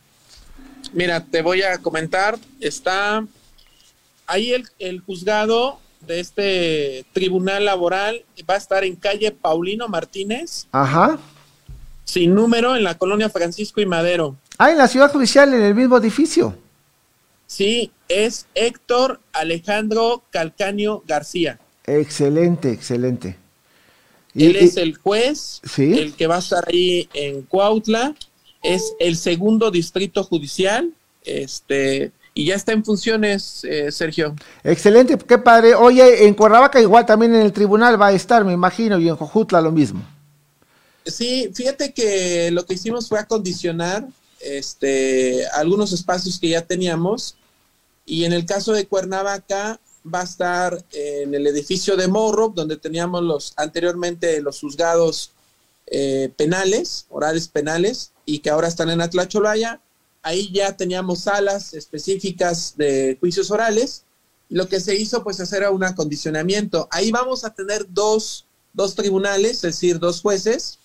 [0.93, 3.25] Mira, te voy a comentar, está
[4.27, 10.67] ahí el, el juzgado de este tribunal laboral va a estar en calle Paulino Martínez.
[10.73, 11.19] Ajá.
[12.05, 14.37] Sin número en la colonia Francisco y Madero.
[14.59, 16.57] Ah, en la ciudad judicial, en el mismo edificio.
[17.47, 21.59] Sí, es Héctor Alejandro Calcaño García.
[21.87, 23.37] Excelente, excelente.
[24.35, 28.15] Él es el juez, el que va a estar ahí en Cuautla,
[28.63, 30.93] es el segundo distrito judicial,
[31.25, 34.35] este, y ya está en funciones, eh, Sergio.
[34.65, 35.75] Excelente, qué padre.
[35.75, 39.17] Oye, en Cuernavaca igual también en el tribunal va a estar, me imagino, y en
[39.17, 40.03] Jojutla lo mismo.
[41.05, 44.07] Sí, fíjate que lo que hicimos fue acondicionar
[44.41, 47.37] este, algunos espacios que ya teníamos,
[48.07, 52.77] y en el caso de Cuernavaca, va a estar en el edificio de Morro, donde
[52.77, 55.31] teníamos los anteriormente los juzgados
[55.87, 59.81] eh, penales, orales penales, y que ahora están en Atlacholaya.
[60.23, 64.05] Ahí ya teníamos salas específicas de juicios orales.
[64.49, 66.89] Y lo que se hizo, pues, hacer un acondicionamiento.
[66.91, 70.79] Ahí vamos a tener dos, dos tribunales, es decir, dos jueces.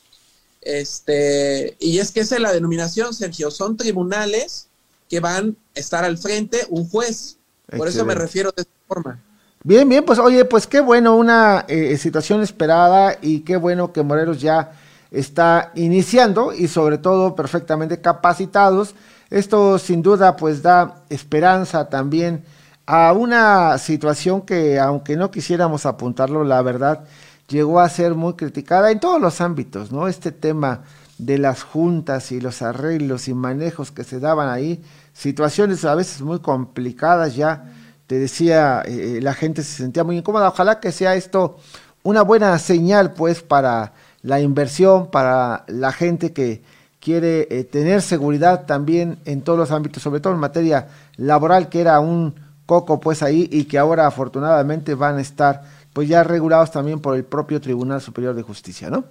[0.62, 3.52] Este, y es que esa es la denominación, Sergio.
[3.52, 4.68] Son tribunales
[5.10, 7.38] que van a estar al frente un juez.
[7.76, 9.22] Por eso me refiero de forma.
[9.64, 14.02] Bien, bien, pues oye, pues qué bueno, una eh, situación esperada y qué bueno que
[14.02, 14.72] Morelos ya
[15.12, 18.96] está iniciando y sobre todo perfectamente capacitados.
[19.30, 22.44] Esto sin duda pues da esperanza también
[22.86, 27.06] a una situación que aunque no quisiéramos apuntarlo, la verdad
[27.48, 30.08] llegó a ser muy criticada en todos los ámbitos, ¿no?
[30.08, 30.82] Este tema
[31.18, 36.22] de las juntas y los arreglos y manejos que se daban ahí, situaciones a veces
[36.22, 37.74] muy complicadas ya
[38.08, 40.48] te decía, eh, la gente se sentía muy incómoda.
[40.48, 41.58] Ojalá que sea esto
[42.04, 46.62] una buena señal, pues, para la inversión, para la gente que
[47.00, 51.82] quiere eh, tener seguridad también en todos los ámbitos, sobre todo en materia laboral, que
[51.82, 56.72] era un coco, pues, ahí y que ahora afortunadamente van a estar, pues, ya regulados
[56.72, 59.06] también por el propio Tribunal Superior de Justicia, ¿no?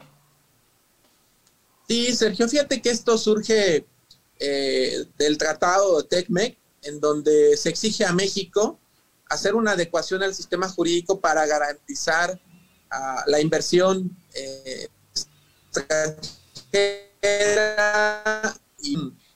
[1.88, 3.86] Sí, Sergio, fíjate que esto surge
[4.38, 8.78] eh, del Tratado de TECMEC, en donde se exige a México
[9.28, 12.38] hacer una adecuación al sistema jurídico para garantizar
[12.90, 14.88] ah, la inversión eh,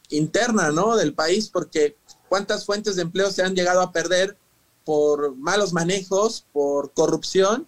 [0.08, 0.96] interna, ¿no?
[0.96, 1.96] Del país, porque
[2.28, 4.36] cuántas fuentes de empleo se han llegado a perder
[4.84, 7.66] por malos manejos, por corrupción,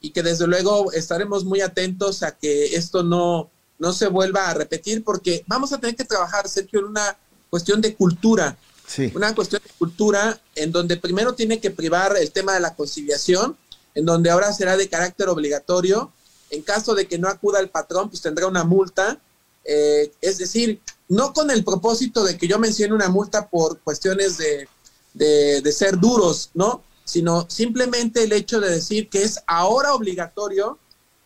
[0.00, 4.54] y que desde luego estaremos muy atentos a que esto no, no se vuelva a
[4.54, 7.16] repetir, porque vamos a tener que trabajar, Sergio, en una
[7.50, 8.56] cuestión de cultura.
[8.86, 9.12] Sí.
[9.14, 13.56] Una cuestión de cultura en donde primero tiene que privar el tema de la conciliación,
[13.94, 16.12] en donde ahora será de carácter obligatorio.
[16.52, 19.18] En caso de que no acuda el patrón, pues tendrá una multa.
[19.64, 24.36] Eh, es decir, no con el propósito de que yo mencione una multa por cuestiones
[24.36, 24.68] de,
[25.14, 26.82] de, ser duros, ¿no?
[27.04, 30.78] Sino simplemente el hecho de decir que es ahora obligatorio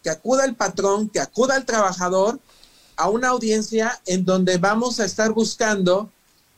[0.03, 2.39] que acuda el patrón, que acuda el trabajador
[2.95, 6.11] a una audiencia en donde vamos a estar buscando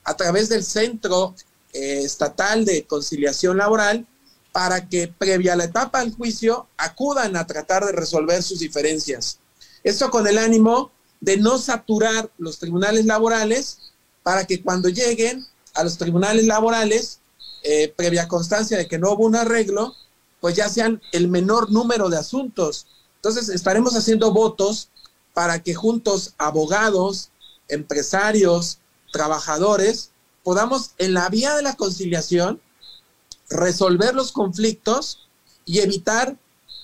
[0.04, 1.34] a través del Centro
[1.72, 4.06] eh, Estatal de Conciliación Laboral
[4.52, 9.38] para que previa la etapa del juicio acudan a tratar de resolver sus diferencias.
[9.84, 13.78] Esto con el ánimo de no saturar los tribunales laborales
[14.22, 17.20] para que cuando lleguen a los tribunales laborales,
[17.62, 19.94] eh, previa constancia de que no hubo un arreglo,
[20.40, 22.86] pues ya sean el menor número de asuntos.
[23.16, 24.90] Entonces estaremos haciendo votos
[25.34, 27.30] para que juntos abogados,
[27.68, 28.78] empresarios,
[29.12, 30.10] trabajadores,
[30.42, 32.60] podamos en la vía de la conciliación
[33.48, 35.28] resolver los conflictos
[35.64, 36.36] y evitar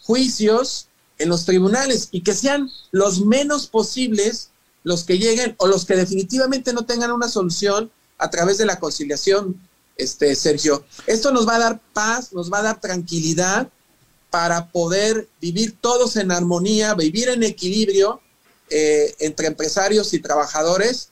[0.03, 4.51] juicios en los tribunales y que sean los menos posibles
[4.83, 8.79] los que lleguen o los que definitivamente no tengan una solución a través de la
[8.79, 9.61] conciliación,
[9.97, 10.85] este Sergio.
[11.07, 13.69] Esto nos va a dar paz, nos va a dar tranquilidad
[14.31, 18.21] para poder vivir todos en armonía, vivir en equilibrio
[18.69, 21.11] eh, entre empresarios y trabajadores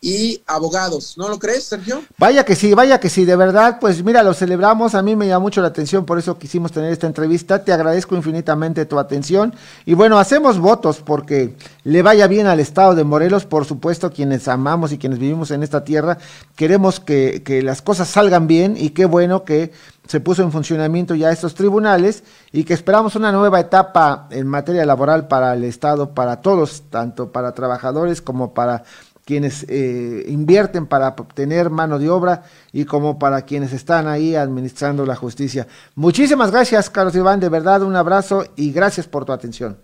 [0.00, 1.16] y abogados.
[1.18, 2.02] ¿No lo crees, Sergio?
[2.18, 5.28] Vaya que sí, vaya que sí, de verdad, pues mira, lo celebramos, a mí me
[5.28, 9.54] llama mucho la atención, por eso quisimos tener esta entrevista, te agradezco infinitamente tu atención
[9.84, 14.48] y bueno, hacemos votos porque le vaya bien al Estado de Morelos, por supuesto, quienes
[14.48, 16.18] amamos y quienes vivimos en esta tierra,
[16.56, 19.72] queremos que, que las cosas salgan bien y qué bueno que
[20.10, 24.84] se puso en funcionamiento ya estos tribunales y que esperamos una nueva etapa en materia
[24.84, 28.82] laboral para el Estado, para todos, tanto para trabajadores como para
[29.24, 35.06] quienes eh, invierten para obtener mano de obra y como para quienes están ahí administrando
[35.06, 35.66] la justicia.
[35.94, 39.78] Muchísimas gracias, Carlos Iván, de verdad un abrazo y gracias por tu atención.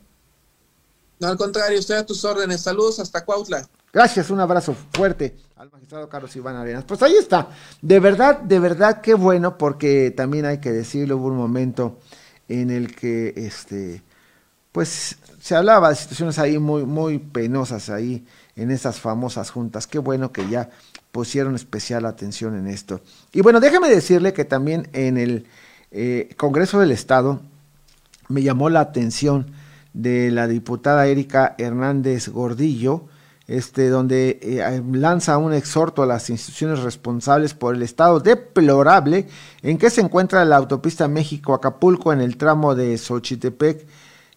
[1.18, 2.61] No, al contrario, estoy a tus órdenes.
[2.61, 3.66] Saludos hasta Cuautla.
[3.92, 6.85] Gracias, un abrazo fuerte al magistrado Carlos Iván Arenas.
[6.85, 7.49] Pues ahí está.
[7.81, 11.99] De verdad, de verdad, qué bueno, porque también hay que decirlo, hubo un momento
[12.49, 14.03] en el que este
[14.72, 19.87] pues se hablaba de situaciones ahí muy, muy penosas ahí en esas famosas juntas.
[19.87, 20.71] Qué bueno que ya
[21.12, 23.01] pusieron especial atención en esto.
[23.33, 25.47] Y bueno, déjeme decirle que también en el
[25.90, 27.40] eh, Congreso del Estado
[28.29, 29.53] me llamó la atención
[29.92, 33.05] de la diputada Erika Hernández Gordillo,
[33.47, 39.29] este, donde eh, lanza un exhorto a las instituciones responsables por el estado deplorable
[39.62, 43.87] en que se encuentra la autopista México-Acapulco en el tramo de Xochitepec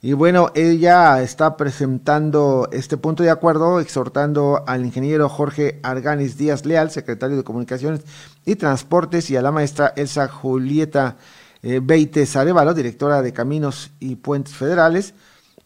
[0.02, 6.66] y bueno, ella está presentando este punto de acuerdo, exhortando al ingeniero Jorge Arganis Díaz
[6.66, 8.02] Leal, secretario de Comunicaciones
[8.46, 11.18] y Transportes, y a la maestra Elsa Julieta
[11.64, 15.14] eh, Beites Arevalo, directora de Caminos y Puentes Federales,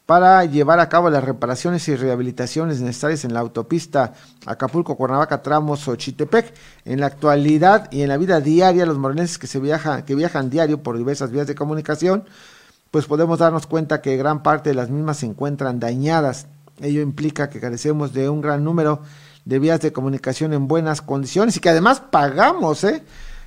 [0.08, 4.14] para llevar a cabo las reparaciones y rehabilitaciones necesarias en la autopista
[4.48, 6.54] Acapulco-Cuernavaca, tramos Ochitepec.
[6.86, 10.50] En la actualidad y en la vida diaria, los morelenses que, se viajan, que viajan
[10.50, 12.26] diario por diversas vías de comunicación,
[12.94, 16.46] pues podemos darnos cuenta que gran parte de las mismas se encuentran dañadas.
[16.80, 19.02] Ello implica que carecemos de un gran número
[19.46, 23.04] de vías de comunicación en buenas condiciones y que además pagamos, ¿eh?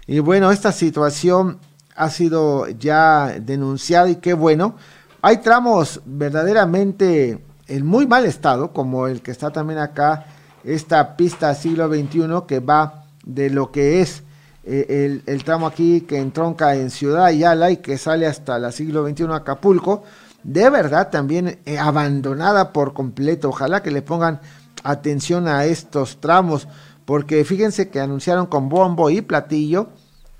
[0.09, 1.61] Y bueno, esta situación
[1.95, 4.75] ha sido ya denunciada y qué bueno.
[5.23, 10.27] Hay tramos verdaderamente en muy mal estado, como el que está también acá,
[10.65, 14.25] esta pista siglo XXI que va de lo que es
[14.69, 19.09] eh, el, tramo aquí que entronca en Ciudad Ayala y que sale hasta la siglo
[19.09, 20.03] XXI Acapulco,
[20.43, 23.51] de verdad también eh, abandonada por completo.
[23.51, 24.41] Ojalá que le pongan
[24.83, 26.67] atención a estos tramos,
[27.05, 29.91] porque fíjense que anunciaron con bombo y platillo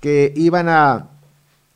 [0.01, 1.07] que iban a,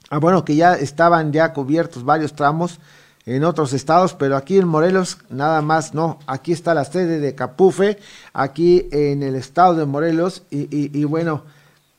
[0.10, 2.82] a bueno, que ya estaban ya cubiertos varios tramos
[3.26, 6.20] en otros estados, pero aquí en Morelos nada más no.
[6.28, 7.98] Aquí está la sede de Capufe,
[8.34, 11.44] aquí en el estado de Morelos y, y bueno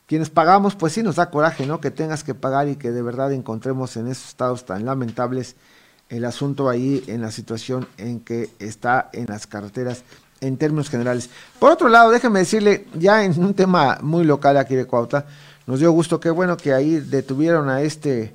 [0.07, 1.79] quienes pagamos, pues sí nos da coraje, ¿no?
[1.79, 5.55] Que tengas que pagar y que de verdad encontremos en esos estados tan lamentables
[6.09, 10.03] el asunto ahí en la situación en que está en las carreteras
[10.41, 11.29] en términos generales.
[11.57, 15.25] Por otro lado, déjeme decirle, ya en un tema muy local aquí de Cuautla,
[15.65, 18.33] nos dio gusto, qué bueno que ahí detuvieron a este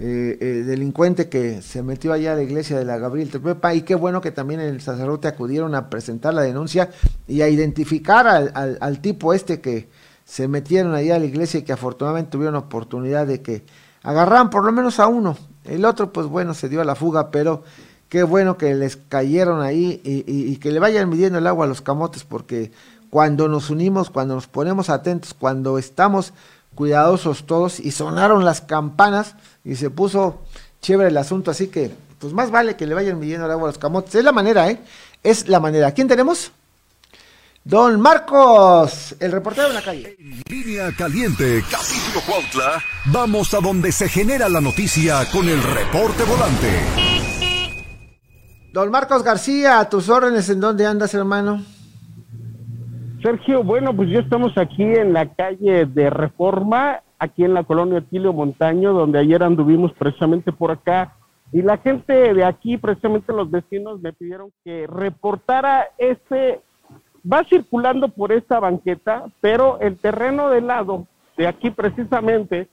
[0.00, 3.82] eh, eh, delincuente que se metió allá a la iglesia de la Gabriel Tepepa y
[3.82, 6.90] qué bueno que también el sacerdote acudieron a presentar la denuncia
[7.26, 9.88] y a identificar al, al, tipo este que
[10.28, 13.64] se metieron allá a la iglesia y que afortunadamente tuvieron oportunidad de que
[14.02, 15.38] agarraran por lo menos a uno.
[15.64, 17.64] El otro, pues bueno, se dio a la fuga, pero
[18.10, 21.68] qué bueno que les cayeron ahí y, y que le vayan midiendo el agua a
[21.68, 22.72] los camotes porque
[23.08, 26.34] cuando nos unimos, cuando nos ponemos atentos, cuando estamos
[26.74, 30.42] cuidadosos todos y sonaron las campanas y se puso
[30.82, 33.72] chévere el asunto, así que pues más vale que le vayan midiendo el agua a
[33.72, 34.14] los camotes.
[34.14, 34.78] Es la manera, ¿eh?
[35.22, 35.92] Es la manera.
[35.92, 36.52] ¿Quién tenemos?
[37.68, 40.16] Don Marcos, el reportero de la calle.
[40.18, 46.24] En línea caliente, capítulo Cuautla, vamos a donde se genera la noticia con el reporte
[46.24, 46.70] volante.
[48.72, 51.62] Don Marcos García, a tus órdenes, ¿en dónde andas, hermano?
[53.22, 58.00] Sergio, bueno, pues ya estamos aquí en la calle de Reforma, aquí en la colonia
[58.00, 61.16] Tilio Montaño, donde ayer anduvimos precisamente por acá.
[61.52, 66.62] Y la gente de aquí, precisamente los vecinos, me pidieron que reportara ese.
[67.30, 71.06] Va circulando por esta banqueta, pero el terreno de lado,
[71.36, 72.68] de aquí precisamente,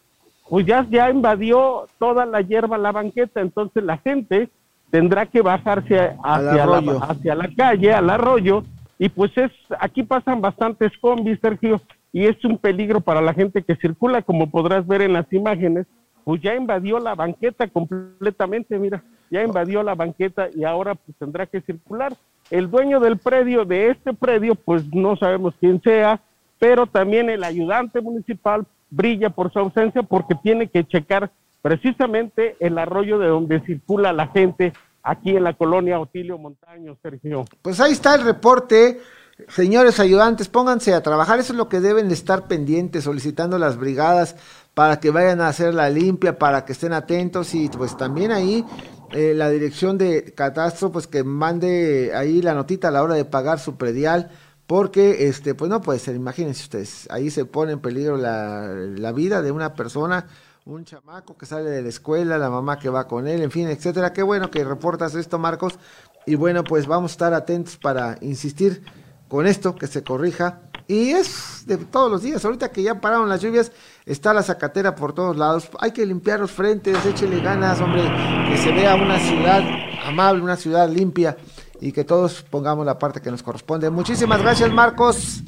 [0.49, 3.41] pues ya, ya invadió toda la hierba la banqueta.
[3.41, 4.49] Entonces la gente
[4.91, 6.77] tendrá que bajarse hacia, la,
[7.09, 8.63] hacia la calle, al arroyo,
[8.97, 11.81] y pues es, aquí pasan bastantes combis, Sergio,
[12.13, 15.85] y es un peligro para la gente que circula, como podrás ver en las imágenes,
[16.23, 21.45] pues ya invadió la banqueta completamente, mira, ya invadió la banqueta y ahora pues tendrá
[21.45, 22.13] que circular.
[22.49, 26.21] El dueño del predio, de este predio, pues no sabemos quién sea,
[26.59, 31.31] pero también el ayudante municipal brilla por su ausencia porque tiene que checar
[31.61, 37.45] precisamente el arroyo de donde circula la gente aquí en la colonia Otilio Montaño, Sergio.
[37.61, 38.99] Pues ahí está el reporte.
[39.49, 43.77] Señores ayudantes, pónganse a trabajar, eso es lo que deben de estar pendientes, solicitando las
[43.77, 44.37] brigadas
[44.73, 48.63] para que vayan a hacer la limpia, para que estén atentos y pues también ahí
[49.11, 53.25] eh, la dirección de catastro, pues que mande ahí la notita a la hora de
[53.25, 54.31] pagar su predial,
[54.67, 59.11] porque este, pues no puede ser, imagínense ustedes, ahí se pone en peligro la, la
[59.11, 60.27] vida de una persona
[60.65, 63.67] un chamaco que sale de la escuela, la mamá que va con él, en fin,
[63.67, 64.13] etcétera.
[64.13, 65.77] Qué bueno que reportas esto, Marcos.
[66.25, 68.83] Y bueno, pues vamos a estar atentos para insistir
[69.27, 70.61] con esto, que se corrija.
[70.87, 72.43] Y es de todos los días.
[72.45, 73.71] Ahorita que ya pararon las lluvias,
[74.05, 75.69] está la zacatera por todos lados.
[75.79, 78.03] Hay que limpiar los frentes, échele ganas, hombre,
[78.49, 79.63] que se vea una ciudad
[80.05, 81.37] amable, una ciudad limpia
[81.81, 83.89] y que todos pongamos la parte que nos corresponde.
[83.89, 85.43] Muchísimas gracias, Marcos.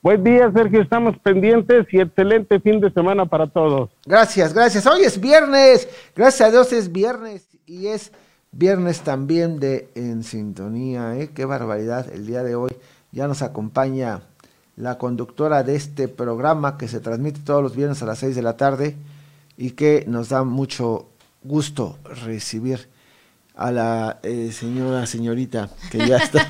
[0.00, 0.82] Buen día, Sergio.
[0.82, 3.90] Estamos pendientes y excelente fin de semana para todos.
[4.04, 4.86] Gracias, gracias.
[4.86, 5.88] Hoy es viernes.
[6.14, 8.12] Gracias a Dios es viernes y es
[8.52, 11.16] viernes también de En Sintonía.
[11.16, 11.30] ¿eh?
[11.34, 12.12] Qué barbaridad.
[12.12, 12.70] El día de hoy
[13.14, 14.22] ya nos acompaña
[14.76, 18.42] la conductora de este programa que se transmite todos los viernes a las 6 de
[18.42, 18.96] la tarde
[19.56, 21.06] y que nos da mucho
[21.44, 22.88] gusto recibir
[23.54, 26.48] a la eh, señora, señorita, que ya está.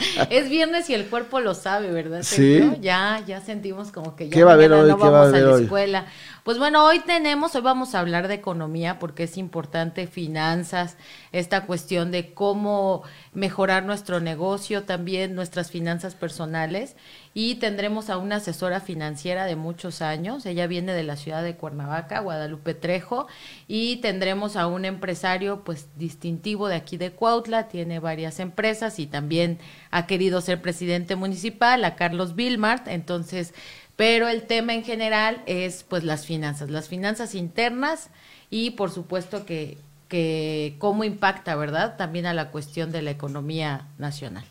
[0.30, 2.22] es viernes y el cuerpo lo sabe, ¿verdad?
[2.22, 2.62] Sí.
[2.80, 4.88] Ya, ya sentimos como que ya ¿Qué va a haber hoy?
[4.88, 6.06] no vamos a, la escuela.
[6.48, 10.96] Pues bueno, hoy tenemos, hoy vamos a hablar de economía porque es importante finanzas,
[11.30, 13.02] esta cuestión de cómo
[13.34, 16.96] mejorar nuestro negocio, también nuestras finanzas personales.
[17.34, 21.54] Y tendremos a una asesora financiera de muchos años, ella viene de la ciudad de
[21.54, 23.26] Cuernavaca, Guadalupe Trejo.
[23.66, 29.06] Y tendremos a un empresario pues distintivo de aquí de Cuautla, tiene varias empresas y
[29.06, 29.58] también
[29.90, 33.52] ha querido ser presidente municipal, a Carlos Vilmart, entonces
[33.98, 38.10] pero el tema en general es pues las finanzas, las finanzas internas
[38.48, 39.76] y por supuesto que,
[40.06, 41.96] que cómo impacta, ¿verdad?
[41.96, 44.44] También a la cuestión de la economía nacional.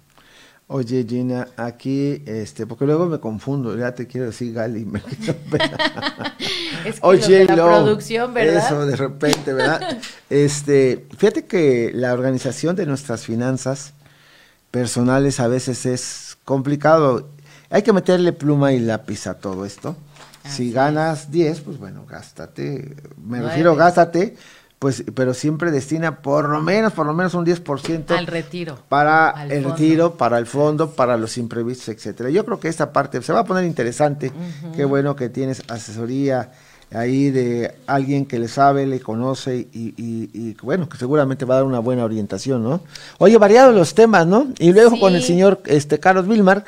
[0.67, 4.99] Oye, Gina, aquí, este, porque luego me confundo, ya te quiero decir Gali, me
[6.85, 8.65] es que Oye, la producción, ¿verdad?
[8.65, 9.97] Eso, de repente, ¿verdad?
[10.29, 13.93] este, fíjate que la organización de nuestras finanzas
[14.71, 17.29] personales a veces es complicado
[17.69, 19.95] hay que meterle pluma y lápiz a todo esto.
[20.49, 24.35] si ganas 10, pues bueno, gástate, me refiero, gástate,
[24.79, 28.77] pues, pero siempre destina por lo menos, por lo menos un 10% al retiro.
[28.87, 32.29] Para el retiro, para el fondo, para los imprevistos, etcétera.
[32.29, 34.31] Yo creo que esta parte se va a poner interesante.
[34.75, 36.51] Qué bueno que tienes asesoría
[36.93, 41.57] ahí de alguien que le sabe, le conoce y, y, bueno, que seguramente va a
[41.57, 42.81] dar una buena orientación, ¿no?
[43.17, 44.47] Oye, variados los temas, ¿no?
[44.59, 46.63] Y luego con el señor este Carlos Vilmar,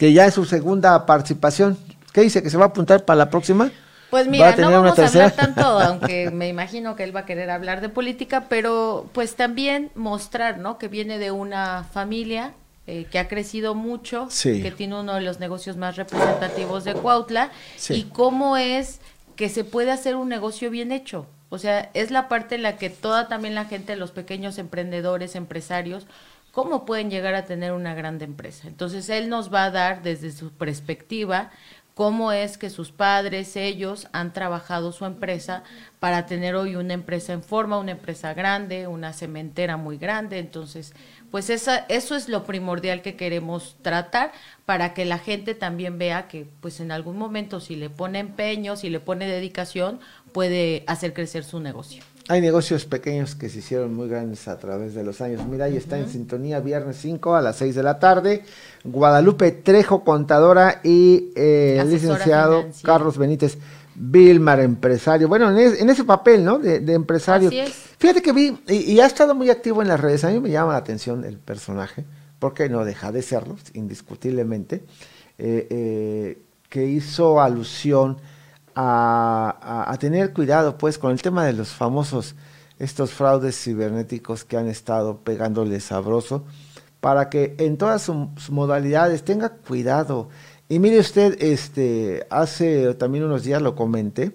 [0.00, 1.76] que ya es su segunda participación.
[2.14, 2.42] ¿Qué dice?
[2.42, 3.70] ¿Que se va a apuntar para la próxima?
[4.08, 7.50] Pues mira, no vamos a hablar tanto, aunque me imagino que él va a querer
[7.50, 10.78] hablar de política, pero pues también mostrar, ¿no?
[10.78, 12.54] Que viene de una familia
[12.86, 17.50] eh, que ha crecido mucho, que tiene uno de los negocios más representativos de Cuautla,
[17.90, 19.00] y cómo es
[19.36, 21.26] que se puede hacer un negocio bien hecho.
[21.50, 25.34] O sea, es la parte en la que toda también la gente, los pequeños emprendedores,
[25.34, 26.06] empresarios,
[26.52, 28.68] cómo pueden llegar a tener una gran empresa.
[28.68, 31.50] Entonces, él nos va a dar desde su perspectiva
[31.94, 35.64] cómo es que sus padres, ellos han trabajado su empresa
[35.98, 40.38] para tener hoy una empresa en forma, una empresa grande, una cementera muy grande.
[40.38, 40.94] Entonces,
[41.30, 44.32] pues esa, eso es lo primordial que queremos tratar
[44.64, 48.76] para que la gente también vea que pues en algún momento si le pone empeño,
[48.76, 50.00] si le pone dedicación,
[50.32, 52.02] puede hacer crecer su negocio.
[52.30, 55.44] Hay negocios pequeños que se hicieron muy grandes a través de los años.
[55.48, 58.44] Mira, ahí está en sintonía viernes 5 a las 6 de la tarde.
[58.84, 63.58] Guadalupe Trejo, contadora, y eh, el licenciado Carlos Benítez
[63.96, 65.26] Vilmar, empresario.
[65.26, 66.60] Bueno, en, ese papel, ¿no?
[66.60, 67.48] De, empresario.
[67.48, 67.72] Así es.
[67.98, 70.22] Fíjate que vi, y, ha estado muy activo en las redes.
[70.22, 72.04] A mí me llama la atención el personaje,
[72.38, 74.84] porque no deja de serlo, indiscutiblemente,
[75.36, 78.18] eh, eh, que hizo alusión
[78.82, 82.34] a, tener cuidado pues con el tema de los famosos,
[82.78, 86.44] estos fraudes cibernéticos que han estado pegándole sabroso,
[87.00, 90.28] para que en todas sus modalidades tenga cuidado.
[90.68, 94.32] Y mire usted, este, hace también unos días lo comenté,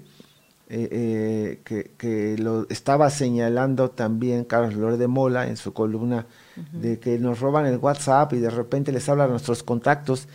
[0.68, 6.28] eh, eh, que, que, lo estaba señalando también Carlos Lore de Mola en su columna,
[6.72, 10.28] de que nos roban el WhatsApp y de repente les hablan a nuestros contactos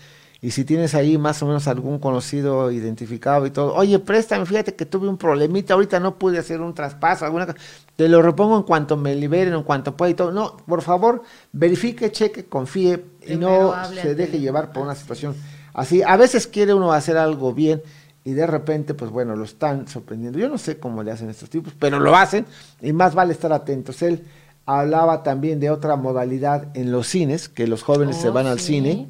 [0.43, 4.75] y si tienes ahí más o menos algún conocido identificado y todo, oye, préstame, fíjate
[4.75, 7.59] que tuve un problemita, ahorita no pude hacer un traspaso, alguna cosa,
[7.97, 10.33] te lo repongo en cuanto me liberen, en cuanto pueda y todo.
[10.33, 11.23] No, por favor,
[11.53, 15.35] verifique, cheque, confíe y no se deje llevar por una situación
[15.75, 16.03] así.
[16.03, 17.83] A veces quiere uno hacer algo bien
[18.25, 20.39] y de repente, pues bueno, lo están sorprendiendo.
[20.39, 22.47] Yo no sé cómo le hacen estos tipos, pero lo hacen
[22.81, 24.01] y más vale estar atentos.
[24.03, 24.25] Él
[24.67, 28.61] hablaba también de otra modalidad en los cines, que los jóvenes se oh, van al
[28.61, 29.09] cine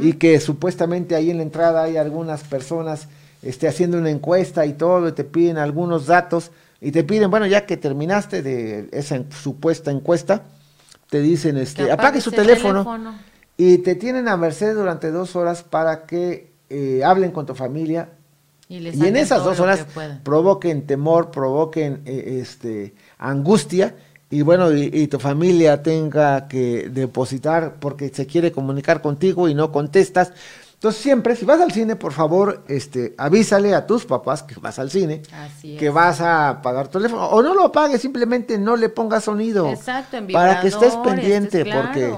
[0.00, 3.08] y que supuestamente ahí en la entrada hay algunas personas
[3.42, 7.46] este, haciendo una encuesta y todo, y te piden algunos datos, y te piden, bueno,
[7.46, 10.42] ya que terminaste de esa supuesta encuesta,
[11.08, 13.14] te dicen, este, apague su teléfono,
[13.56, 18.10] y te tienen a merced durante dos horas para que eh, hablen con tu familia,
[18.68, 19.86] y, en esas dos horas
[20.22, 23.94] provoquen temor, provoquen eh, este, angustia,
[24.30, 29.72] y bueno, y, tu familia tenga que depositar porque se quiere comunicar contigo y no
[29.72, 30.32] contestas.
[30.74, 34.78] Entonces siempre, si vas al cine, por favor, este, avísale a tus papás que vas
[34.78, 35.22] al cine,
[35.62, 39.66] que vas a pagar tu teléfono, o no lo apagues, simplemente no le pongas sonido.
[39.70, 42.14] Exacto, en Para que estés pendiente, porque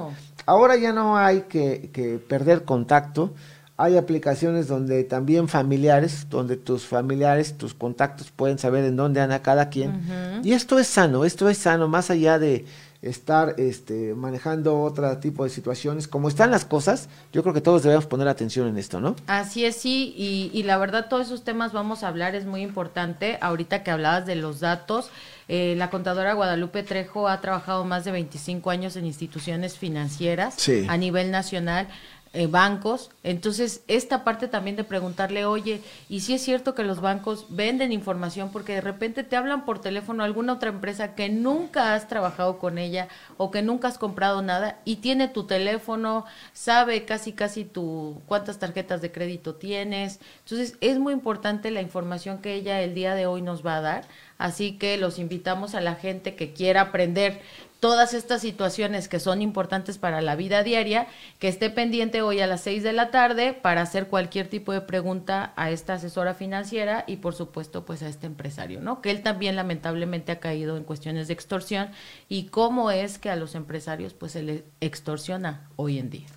[0.47, 3.33] ahora ya no hay que, que perder contacto
[3.81, 9.41] hay aplicaciones donde también familiares, donde tus familiares, tus contactos pueden saber en dónde anda
[9.41, 10.03] cada quien.
[10.45, 12.67] Y esto es sano, esto es sano, más allá de
[13.01, 16.09] estar este, manejando otro tipo de situaciones.
[16.09, 19.17] Como están las cosas, yo creo que todos debemos poner atención en esto, ¿no?
[19.27, 22.61] Así es, sí, y, y la verdad todos esos temas vamos a hablar, es muy
[22.61, 23.39] importante.
[23.41, 25.11] Ahorita que hablabas de los datos,
[25.49, 30.57] eh, la contadora Guadalupe Trejo ha trabajado más de 25 años en instituciones financieras
[30.87, 31.89] a nivel nacional
[32.33, 33.11] eh, bancos.
[33.25, 37.91] Entonces, esta parte también de preguntarle, oye, ¿y si es cierto que los bancos venden
[37.91, 42.59] información porque de repente te hablan por teléfono alguna otra empresa que nunca has trabajado
[42.59, 47.65] con ella o que nunca has comprado nada y tiene tu teléfono, sabe casi casi
[47.65, 50.21] tu cuántas tarjetas de crédito tienes?
[50.45, 53.81] Entonces, es muy importante la información que ella el día de hoy nos va a
[53.81, 54.05] dar.
[54.39, 57.43] Así que los invitamos a la gente que quiera aprender
[57.81, 61.09] todas estas situaciones que son importantes para la vida diaria,
[61.39, 64.83] que esté pendiente hoy a las 6 de la tarde para hacer cualquier tipo de
[64.83, 69.01] pregunta a esta asesora financiera y por supuesto pues a este empresario, ¿no?
[69.01, 71.91] Que él también lamentablemente ha caído en cuestiones de extorsión
[72.29, 76.29] y cómo es que a los empresarios pues se les extorsiona hoy en día.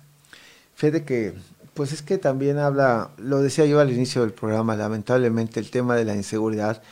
[0.74, 1.34] Fede que
[1.74, 5.96] pues es que también habla, lo decía yo al inicio del programa, lamentablemente el tema
[5.96, 6.82] de la inseguridad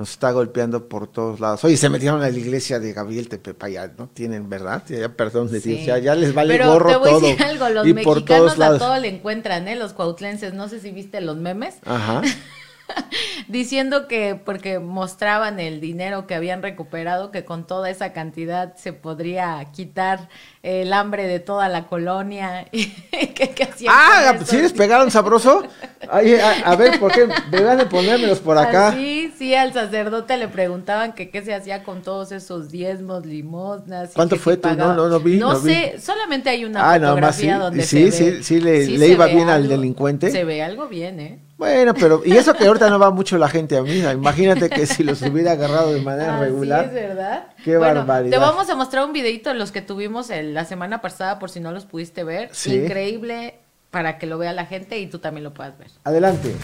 [0.00, 1.62] nos está golpeando por todos lados.
[1.62, 4.08] Oye, se metieron a la iglesia de Gabriel Tepepaya, ¿no?
[4.08, 4.82] Tienen, ¿verdad?
[4.88, 7.18] Ya, perdón de Dios, ya, les vale Pero gorro te voy todo.
[7.18, 9.76] A decir algo, los mexicanos a todo le encuentran, ¿eh?
[9.76, 11.74] Los cuautlenses, no sé si viste los memes.
[11.84, 12.22] Ajá.
[13.48, 18.92] diciendo que porque mostraban el dinero que habían recuperado, que con toda esa cantidad se
[18.92, 20.28] podría quitar
[20.62, 22.66] el hambre de toda la colonia.
[23.88, 25.62] ah, ¿sí les pegaron sabroso?
[26.08, 27.28] a, ver, ¿por qué?
[27.50, 28.92] Deberían de ponérmelos por acá.
[28.92, 29.09] Sí,
[29.40, 34.10] sí, al sacerdote le preguntaban que qué se hacía con todos esos diezmos, limosnas.
[34.12, 34.68] ¿Cuánto fue tú?
[34.76, 35.38] No, no, no vi.
[35.38, 39.24] No, sé, solamente hay una ah, fotografía donde sí, se sí, sí, le, le iba
[39.26, 40.30] bien al delincuente.
[40.30, 41.38] Se ve algo bien, ¿eh?
[41.56, 44.12] Bueno, pero, y eso que ahorita no va mucho la gente a misa.
[44.12, 46.90] Imagínate que si los hubiera agarrado de manera ah, regular.
[46.90, 47.46] Sí, es verdad.
[47.64, 48.30] Qué barbaridad.
[48.30, 51.60] Te vamos a mostrar un videito de los que tuvimos la semana pasada, por si
[51.60, 52.50] no los pudiste ver.
[52.66, 53.54] Increíble
[53.90, 55.88] para que lo vea la gente y tú también lo puedas ver.
[56.04, 56.54] Adelante.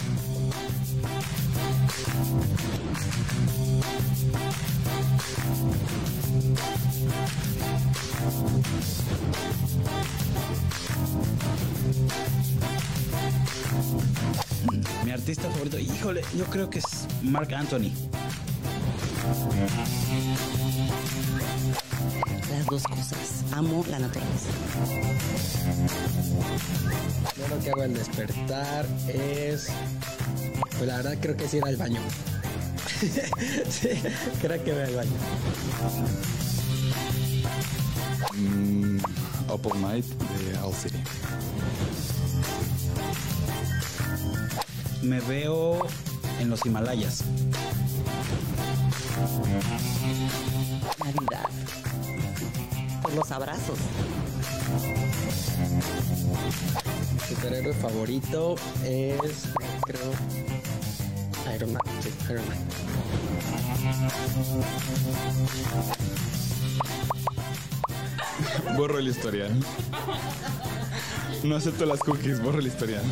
[15.27, 16.85] Artista favorito, híjole, yo creo que es
[17.21, 17.91] Mark Anthony.
[22.49, 23.43] Las dos cosas.
[23.51, 24.49] Amo la naturaleza.
[27.35, 29.67] Yo lo que hago al despertar es.
[30.77, 31.99] Pues la verdad creo que es ir al baño.
[33.69, 33.89] sí,
[34.41, 35.11] creo que voy al baño.
[38.33, 38.97] Mm,
[39.51, 41.03] Up All Night de All City.
[45.01, 45.85] Me veo
[46.39, 47.23] en los Himalayas.
[50.99, 51.49] Navidad.
[53.01, 53.77] Por los abrazos.
[57.13, 59.45] Mi superhéroe favorito es,
[59.85, 60.11] creo,
[61.55, 61.81] Iron Man.
[62.01, 62.57] Sí, Iron Man.
[68.77, 69.51] Borro el historial.
[71.43, 73.03] No acepto las cookies, borro el historial.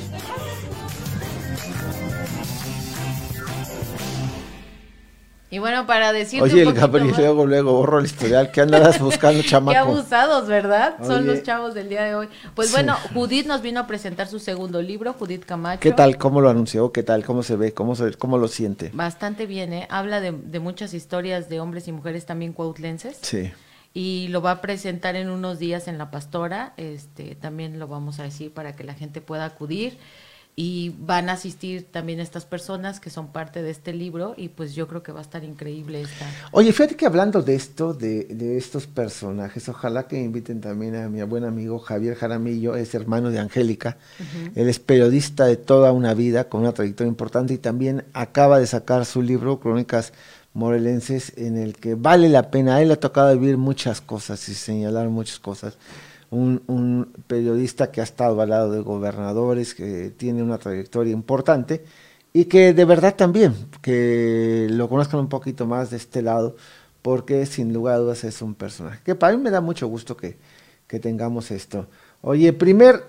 [5.52, 8.52] Y bueno, para decirte Oye, un el Gabriel más- luego, luego borro el historial.
[8.52, 9.78] ¿Qué andas buscando, Qué chamaco?
[9.78, 10.96] abusados, ¿verdad?
[11.06, 12.28] Son los chavos del día de hoy.
[12.56, 12.74] Pues Sí.
[12.74, 15.80] bueno, Judith nos vino a presentar su segundo libro, Judith Camacho.
[15.80, 16.18] ¿Qué tal?
[16.18, 16.92] ¿Cómo lo anunció?
[16.92, 17.24] ¿Qué tal?
[17.24, 17.74] ¿Cómo se ve?
[17.74, 18.90] ¿Cómo, se, cómo lo siente?
[18.94, 19.88] Bastante bien, ¿eh?
[19.90, 23.18] Habla de, de muchas historias de hombres y mujeres también cuautlenses.
[23.22, 23.52] Sí.
[23.94, 26.74] Y lo va a presentar en unos días en La Pastora.
[26.76, 29.98] Este, también lo vamos a decir para que la gente pueda acudir.
[30.58, 34.36] Y van a asistir también estas personas que son parte de este libro.
[34.38, 36.26] Y pues yo creo que va a estar increíble esta.
[36.52, 41.10] Oye, fíjate que hablando de esto, de, de estos personajes, ojalá que inviten también a
[41.10, 43.98] mi buen amigo Javier Jaramillo, es hermano de Angélica.
[44.56, 48.68] Él es periodista de toda una vida, con una trayectoria importante y también acaba de
[48.68, 50.14] sacar su libro, Crónicas
[50.54, 52.76] Morelenses, en el que vale la pena.
[52.78, 55.78] A él le ha tocado vivir muchas cosas y señalar muchas cosas.
[56.32, 61.86] Un, periodista que ha estado al lado de gobernadores, que tiene una trayectoria importante
[62.34, 66.56] y que de verdad también, que lo conozcan un poquito más de este lado,
[67.02, 69.00] porque sin lugar a dudas es un personaje.
[69.06, 70.38] Que para mí me da mucho gusto que,
[70.88, 71.88] que tengamos esto.
[72.22, 73.04] Oye, primer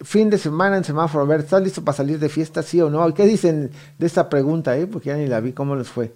[0.00, 3.06] fin de semana en semáforo verde, ¿estás listo para salir de fiesta, sí o no?
[3.08, 4.86] ¿Y ¿Qué dicen de esta pregunta, eh?
[4.86, 6.14] Porque ya ni la vi, ¿cómo les fue?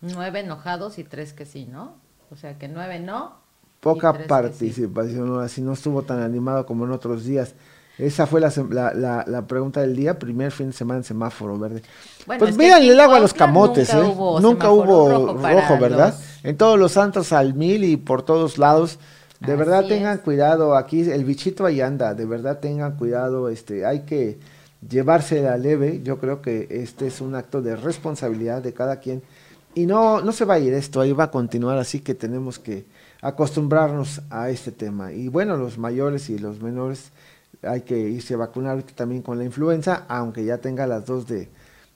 [0.00, 1.96] Nueve enojados y tres que sí, ¿no?
[2.30, 3.36] O sea que nueve no.
[3.80, 5.40] Poca participación, ¿no?
[5.40, 7.54] así no estuvo tan animado como en otros días.
[7.96, 11.58] Esa fue la, la, la, la pregunta del día, primer fin de semana en semáforo
[11.58, 11.82] verde.
[12.26, 14.10] Bueno, pues aquí el agua a los camotes, nunca ¿eh?
[14.10, 16.14] hubo nunca hubo rojo ¿verdad?
[16.16, 18.98] los- En todos los santos al mil y por todos lados.
[19.40, 24.00] De verdad tengan cuidado, aquí el bichito ahí anda, de verdad tengan cuidado, este, hay
[24.00, 24.38] que
[24.88, 29.22] llevársela leve, yo creo que este es un acto de responsabilidad de cada quien
[29.74, 32.58] y no, no se va a ir esto, ahí va a continuar, así que tenemos
[32.58, 32.86] que
[33.20, 35.12] acostumbrarnos a este tema.
[35.12, 37.10] Y bueno, los mayores y los menores
[37.62, 41.26] hay que irse a vacunar ahorita también con la influenza, aunque ya tenga las dos
[41.26, 41.48] de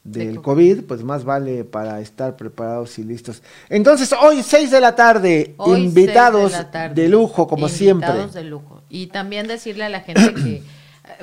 [0.05, 3.43] del COVID, pues más vale para estar preparados y listos.
[3.69, 7.03] Entonces, hoy 6 de la tarde, Hoy, invitados de, la tarde.
[7.03, 8.09] de lujo, como siempre.
[8.09, 8.83] Invitados de lujo.
[8.89, 10.63] Y también decirle a la gente que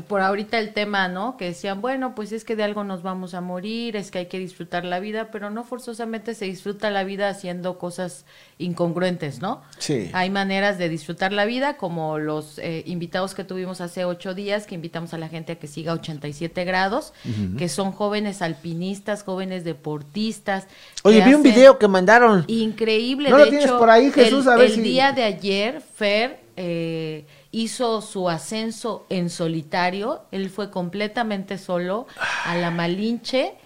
[0.09, 1.37] por ahorita el tema, ¿no?
[1.37, 4.25] Que decían, bueno, pues es que de algo nos vamos a morir, es que hay
[4.25, 8.25] que disfrutar la vida, pero no forzosamente se disfruta la vida haciendo cosas
[8.57, 9.61] incongruentes, ¿no?
[9.77, 10.09] Sí.
[10.13, 14.67] Hay maneras de disfrutar la vida, como los eh, invitados que tuvimos hace ocho días,
[14.67, 17.55] que invitamos a la gente a que siga 87 grados, Ujú.
[17.57, 20.67] que son jóvenes alpinistas, jóvenes deportistas.
[21.03, 22.43] Oye, vi un video que mandaron.
[22.47, 23.29] Increíble.
[23.29, 24.45] ¿No de lo tienes por ahí, Jesús?
[24.45, 30.23] El, A ver el si- día de ayer, Fer eh, hizo su ascenso en solitario.
[30.31, 32.07] Él fue completamente solo
[32.45, 33.58] a la Malinche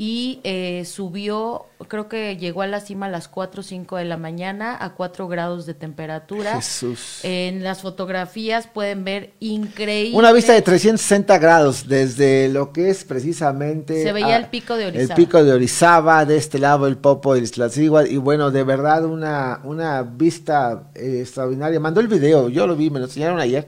[0.00, 4.04] y eh, subió, creo que llegó a la cima a las 4 o 5 de
[4.04, 6.54] la mañana a 4 grados de temperatura.
[6.54, 7.18] Jesús.
[7.24, 10.16] En las fotografías pueden ver increíble.
[10.16, 14.76] Una vista de 360 grados desde lo que es precisamente Se veía a- el pico
[14.76, 15.16] de el Orizaba.
[15.16, 19.60] pico de Orizaba, de este lado el Popo del Iztaccíhuatl, y bueno, de verdad una,
[19.64, 21.80] una vista eh, extraordinaria.
[21.80, 23.66] Mandó el video, yo lo vi, me lo enseñaron ayer,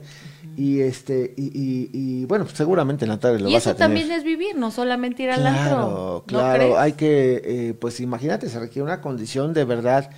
[0.63, 3.71] y este y, y- y, bueno, pues seguramente en la tarde lo y vas eso
[3.71, 3.87] a tener.
[3.87, 6.23] también es vivir, no solamente ir al Claro, antro.
[6.27, 6.77] ¿no claro, crees?
[6.77, 10.09] hay que, eh, pues imagínate, se requiere una condición de verdad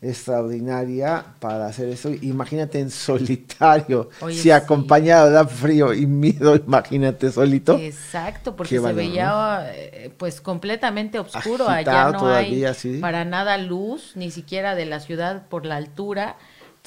[0.00, 2.10] extraordinaria para hacer eso.
[2.22, 4.50] Imagínate en solitario, Oye, si sí.
[4.50, 7.72] acompañado da frío y miedo, imagínate solito.
[7.76, 13.00] Exacto, porque se valor, veía eh, pues completamente oscuro, allá no todavía, hay sí.
[13.00, 16.36] para nada luz, ni siquiera de la ciudad por la altura.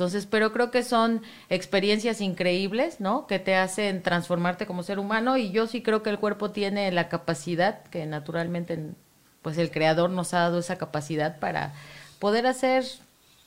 [0.01, 3.27] Entonces, pero creo que son experiencias increíbles, ¿no?
[3.27, 6.91] Que te hacen transformarte como ser humano y yo sí creo que el cuerpo tiene
[6.91, 8.79] la capacidad que naturalmente
[9.43, 11.73] pues el creador nos ha dado esa capacidad para
[12.17, 12.83] poder hacer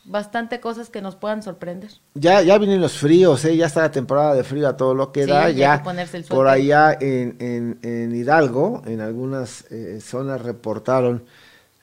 [0.04, 1.90] bastante cosas que nos puedan sorprender.
[2.14, 3.56] Ya, ya vienen los fríos, ¿eh?
[3.56, 5.46] ya está la temporada de frío a todo lo que Sí, da.
[5.46, 10.40] hay Ya que ponerse el por allá en, en, en Hidalgo, en algunas eh, zonas
[10.42, 11.24] reportaron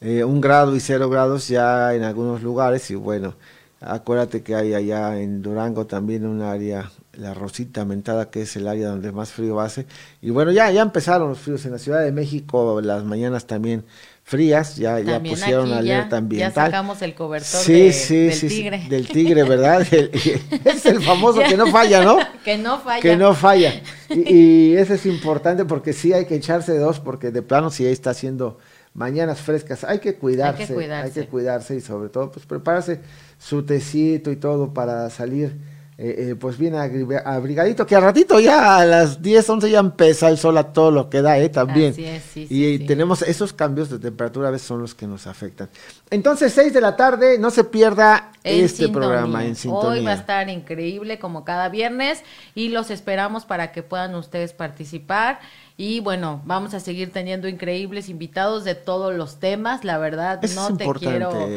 [0.02, 2.90] eh, un grado y cero grados ya en algunos lugares.
[2.92, 3.36] Y bueno,
[3.82, 8.68] acuérdate que hay allá en Durango también un área, la Rosita Mentada, que es el
[8.68, 9.86] área donde más frío hace.
[10.22, 13.84] Y bueno, ya, ya empezaron los fríos en la Ciudad de México, las mañanas también
[14.24, 16.54] frías, ya, ya pusieron aquí ya- alerta ya ambiental.
[16.68, 18.86] sacamos el cobertor Sí, de- sí, del sí, sí, tigre.
[18.88, 19.86] del tigre, ¿verdad?
[19.92, 20.12] El-
[20.64, 22.18] es el famoso que no falla, ¿no?
[22.46, 23.02] que no falla.
[23.02, 23.82] Que no falla.
[24.10, 24.34] Y,
[24.72, 28.12] y eso es importante porque sí hay que echarse dos, porque de plano ahí está
[28.12, 28.60] haciendo
[28.94, 31.28] mañanas frescas, hay que cuidarse, hay que cuidarse.
[31.28, 33.00] cuidarse, y sobre todo pues prepararse
[33.38, 35.58] su tecito y todo para salir
[36.04, 40.30] eh, eh, pues bien abrigadito, que al ratito ya a las 10, 11 ya empieza
[40.30, 41.50] el sol a todo lo que da, ¿eh?
[41.50, 41.92] También.
[41.92, 42.86] Así es, sí, y sí, sí.
[42.88, 45.70] tenemos esos cambios de temperatura a veces son los que nos afectan.
[46.10, 49.10] Entonces, 6 de la tarde, no se pierda En este sintonía.
[49.10, 50.00] programa en sintonía.
[50.00, 52.24] Hoy va a estar increíble como cada viernes
[52.56, 55.40] y los esperamos para que puedan ustedes participar.
[55.82, 59.84] Y bueno, vamos a seguir teniendo increíbles invitados de todos los temas.
[59.84, 61.10] La verdad, no te importante.
[61.10, 61.48] quiero,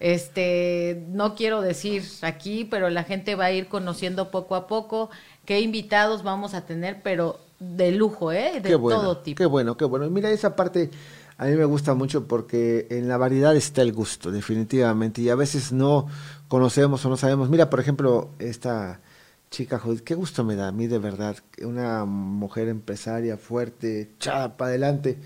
[0.00, 5.10] este, no quiero decir aquí, pero la gente va a ir conociendo poco a poco
[5.44, 8.60] qué invitados vamos a tener, pero de lujo, ¿eh?
[8.60, 9.38] De bueno, todo tipo.
[9.38, 10.10] Qué bueno, qué bueno.
[10.10, 10.90] Mira, esa parte
[11.36, 15.22] a mí me gusta mucho porque en la variedad está el gusto, definitivamente.
[15.22, 16.08] Y a veces no
[16.48, 17.48] conocemos o no sabemos.
[17.48, 18.98] Mira, por ejemplo, esta
[19.50, 21.36] chica, Judith, qué gusto me da a mí de verdad.
[21.52, 25.18] que Una mujer empresaria fuerte, echada para adelante,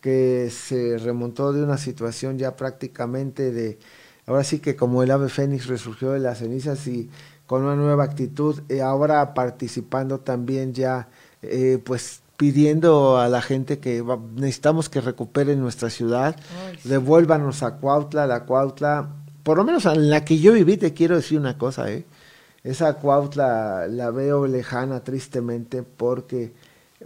[0.00, 3.78] que se remontó de una situación ya prácticamente de,
[4.26, 7.10] ahora sí que como el ave fénix resurgió de las cenizas y
[7.46, 11.08] con una nueva actitud, eh, ahora participando también ya,
[11.42, 16.36] eh, pues pidiendo a la gente que va- necesitamos que recuperen nuestra ciudad,
[16.84, 19.08] devuélvanos a Cuautla, la Cuautla,
[19.42, 22.04] por lo menos en la que yo viví, te quiero decir una cosa, ¿eh?
[22.64, 26.52] Esa Cuautla la veo lejana tristemente porque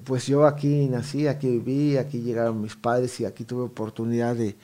[0.04, 4.56] pues yo aquí nací, aquí viví, aquí llegaron mis padres y aquí tuve oportunidad de,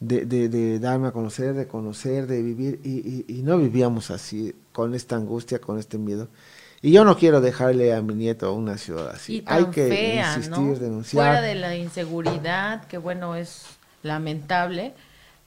[0.00, 4.10] de, de- de darme a conocer, de conocer, de vivir y, y- y no vivíamos
[4.10, 6.28] así, con esta angustia, con este miedo.
[6.82, 9.36] Y yo no quiero dejarle a mi nieto una ciudad así.
[9.36, 10.74] y tan Hay que fea, insistir, ¿no?
[10.78, 11.24] denunciar.
[11.28, 13.64] Fuera de la inseguridad, que bueno, es
[14.02, 14.92] lamentable,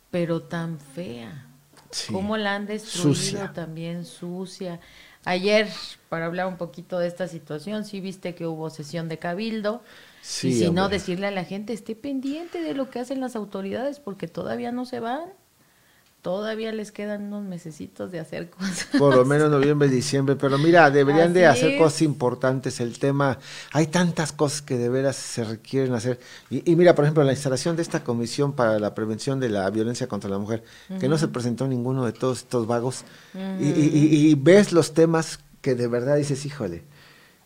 [0.10, 1.47] pero tan fea.
[1.92, 2.14] Sí.
[2.14, 3.54] Cómo la han destruido Sucia.
[3.54, 4.80] también sucia.
[5.26, 5.68] Ayer,
[6.10, 9.84] para hablar un poquito de esta situación, sí viste que hubo sesión de cabildo.
[10.22, 13.36] Sí, y si no, decirle a la gente, esté pendiente de lo que hacen las
[13.36, 15.34] autoridades, porque todavía no se van.
[16.28, 18.86] Todavía les quedan unos mesecitos de hacer cosas.
[19.00, 20.36] Por lo menos noviembre, diciembre.
[20.36, 21.80] Pero mira, deberían de hacer es.
[21.80, 22.82] cosas importantes.
[22.82, 23.40] El tema,
[23.72, 26.20] hay tantas cosas que de veras se requieren hacer.
[26.50, 29.70] Y, y mira, por ejemplo, la instalación de esta comisión para la prevención de la
[29.70, 30.66] violencia contra la mujer,
[31.00, 33.06] que no se presentó ninguno de todos estos vagos.
[33.34, 36.84] Y- y- y ves los temas que de verdad dices, híjole,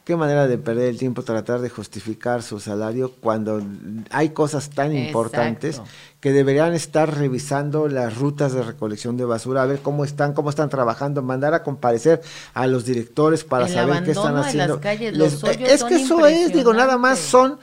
[0.03, 3.61] qué manera de perder el tiempo tratar de justificar su salario cuando
[4.09, 5.81] hay cosas tan importantes
[6.19, 10.49] que deberían estar revisando las rutas de recolección de basura, a ver cómo están, cómo
[10.49, 12.21] están trabajando, mandar a comparecer
[12.53, 14.73] a los directores para El saber qué están haciendo.
[14.75, 17.59] las calles, los Les- hoyos es que eso es, digo, nada más son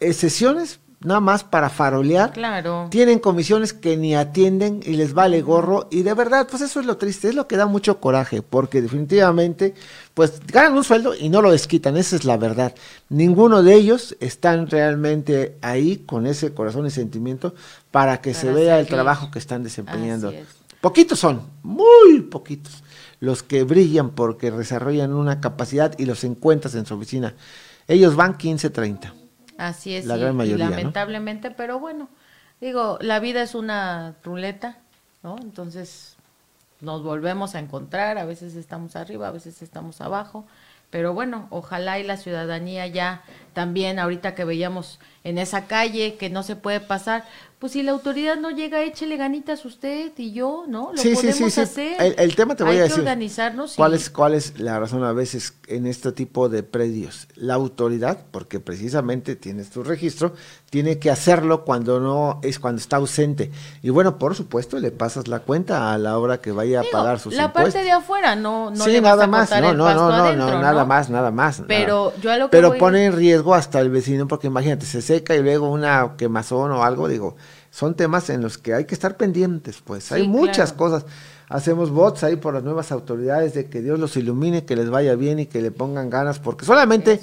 [0.00, 2.32] eh, sesiones nada más para farolear.
[2.32, 2.88] Claro.
[2.90, 6.86] Tienen comisiones que ni atienden y les vale gorro y de verdad, pues eso es
[6.86, 9.74] lo triste, es lo que da mucho coraje, porque definitivamente,
[10.14, 12.74] pues ganan un sueldo y no lo desquitan, esa es la verdad.
[13.08, 17.54] Ninguno de ellos están realmente ahí con ese corazón y sentimiento
[17.90, 20.30] para que se vea el trabajo que están desempeñando.
[20.30, 20.46] Es.
[20.80, 22.82] Poquitos son, muy poquitos,
[23.20, 27.34] los que brillan porque desarrollan una capacidad y los encuentras en su oficina.
[27.86, 29.19] Ellos van 15, 30.
[29.60, 30.70] Así es, La y- gran y mayoría, ¿no?
[30.70, 32.08] lamentablemente, pero bueno,
[32.62, 34.78] digo, la vida es una ruleta,
[35.22, 35.36] ¿no?
[35.38, 36.16] Entonces
[36.80, 40.46] nos volvemos a encontrar, a veces estamos arriba, a veces estamos abajo,
[40.90, 46.30] pero bueno, ojalá y la ciudadanía ya también, ahorita que veíamos en esa calle que
[46.30, 47.24] no se puede pasar,
[47.60, 50.92] pues si la autoridad no llega, échele ganitas usted y yo, ¿no?
[50.92, 51.60] Lo Sí, podemos sí, sí.
[51.60, 51.96] hacer.
[52.00, 53.00] El, el tema te voy Hay a que decir.
[53.00, 57.28] organizarnos y- ¿Cuál es, ¿Cuál es la razón a veces en este tipo de predios?
[57.36, 60.32] La autoridad, porque precisamente tienes tu registro,
[60.70, 63.50] tiene que hacerlo cuando no es cuando está ausente.
[63.82, 67.18] Y bueno, por supuesto, le pasas la cuenta a la hora que vaya a pagar
[67.20, 67.74] sus la impuestos.
[67.74, 70.14] parte de afuera, no, no sí, le vas nada a más, no, no, no, no,
[70.14, 71.62] adentro, no, nada más, nada más.
[71.68, 72.22] Pero nada.
[72.22, 75.02] yo a lo que Pero voy- pone en riesgo hasta el vecino, porque imagínate, se
[75.02, 77.36] seca y luego una quemazón o algo, digo,
[77.70, 80.10] son temas en los que hay que estar pendientes, pues.
[80.12, 80.76] hay muchas claro.
[80.76, 81.06] cosas.
[81.48, 85.14] Hacemos votos ahí por las nuevas autoridades de que Dios los ilumine, que les vaya
[85.16, 87.20] bien y que le pongan ganas, porque solamente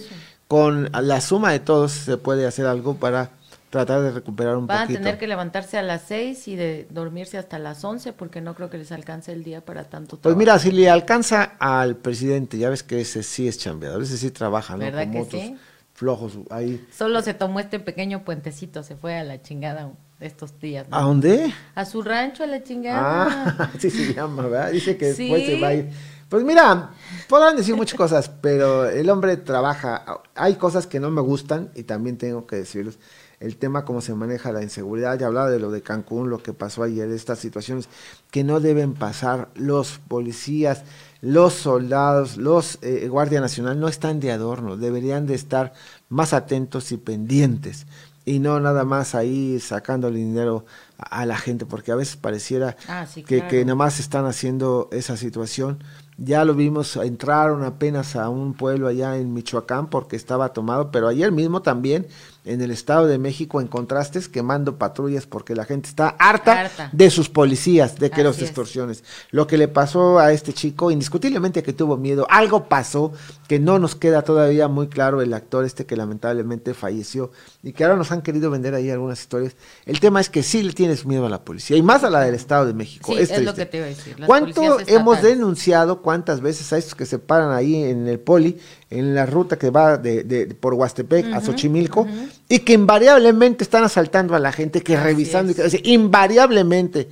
[0.48, 3.32] con la suma de todos se puede hacer algo para
[3.70, 5.00] tratar de recuperar un Van poquito.
[5.00, 8.56] a tener que levantarse a las 6 y de dormirse hasta las 11 porque no
[8.56, 10.40] creo que les alcance el día para tanto Pues trabajo.
[10.40, 14.32] mira, si le alcanza al presidente, ya ves que ese sí es chambeador, ese sí
[14.32, 14.80] trabaja, ¿no?
[14.86, 15.58] ¿Verdad Como que otros sí?
[15.94, 16.86] flojos ahí.
[16.92, 20.88] Solo se tomó este pequeño puentecito, se fue a la chingada estos días.
[20.90, 20.98] ¿no?
[20.98, 21.54] ¿A dónde?
[21.76, 23.56] A su rancho, a la chingada.
[23.58, 24.72] Ah, así se llama, ¿verdad?
[24.72, 25.48] Dice que después Sí.
[25.56, 25.90] se va a ir.
[26.30, 26.90] Pues mira,
[27.30, 30.04] podrán decir muchas cosas, pero el hombre trabaja.
[30.36, 33.00] Hay cosas que no me gustan y también tengo que decirles.
[33.40, 36.54] El tema cómo se maneja la inseguridad, ya hablaba de lo de Cancún, lo que
[36.54, 37.88] pasó ayer, estas situaciones
[38.32, 39.50] que no deben pasar.
[39.56, 40.84] Los policías,
[41.22, 45.74] los soldados, los eh, Guardia Nacional no están de adorno, deberían de estar
[46.10, 47.86] más atentos y pendientes
[48.28, 50.66] y no nada más ahí sacándole dinero
[50.98, 53.50] a, a la gente, porque a veces pareciera Ah, sí, que, claro.
[53.50, 55.84] que nada más están haciendo esa situación.
[56.20, 61.08] Ya lo vimos, entraron apenas a un pueblo allá en Michoacán porque estaba tomado, pero
[61.08, 62.08] ayer mismo también
[62.48, 66.90] en el Estado de México encontraste quemando patrullas porque la gente está harta, Harta.
[66.92, 68.44] de sus policías, de que los es.
[68.44, 69.04] extorsiones.
[69.32, 73.12] Lo que le pasó a este chico, indiscutiblemente que tuvo miedo, algo pasó
[73.48, 77.32] que no nos queda todavía muy claro el actor este que lamentablemente falleció
[77.64, 79.56] y que ahora nos han querido vender ahí algunas historias.
[79.86, 82.22] El tema es que sí le tienes miedo a la policía y más a la
[82.22, 83.12] del Estado de México.
[83.12, 84.20] Sí, es, es lo que te iba a decir.
[84.20, 88.58] las ¿Cuánto hemos denunciado, cuántas veces a estos que se paran ahí en el poli,
[88.90, 92.08] en la ruta que va de, de- por Huastepec a Xochimilco,
[92.48, 97.10] y que invariablemente están asaltando a la gente, que revisando, y que- invariablemente,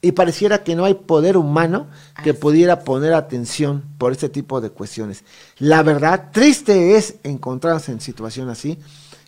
[0.00, 1.86] y pareciera que no hay poder humano
[2.24, 5.22] que pudiera poner atención por este tipo de cuestiones.
[5.58, 8.78] La verdad, triste es encontrarse en situación así,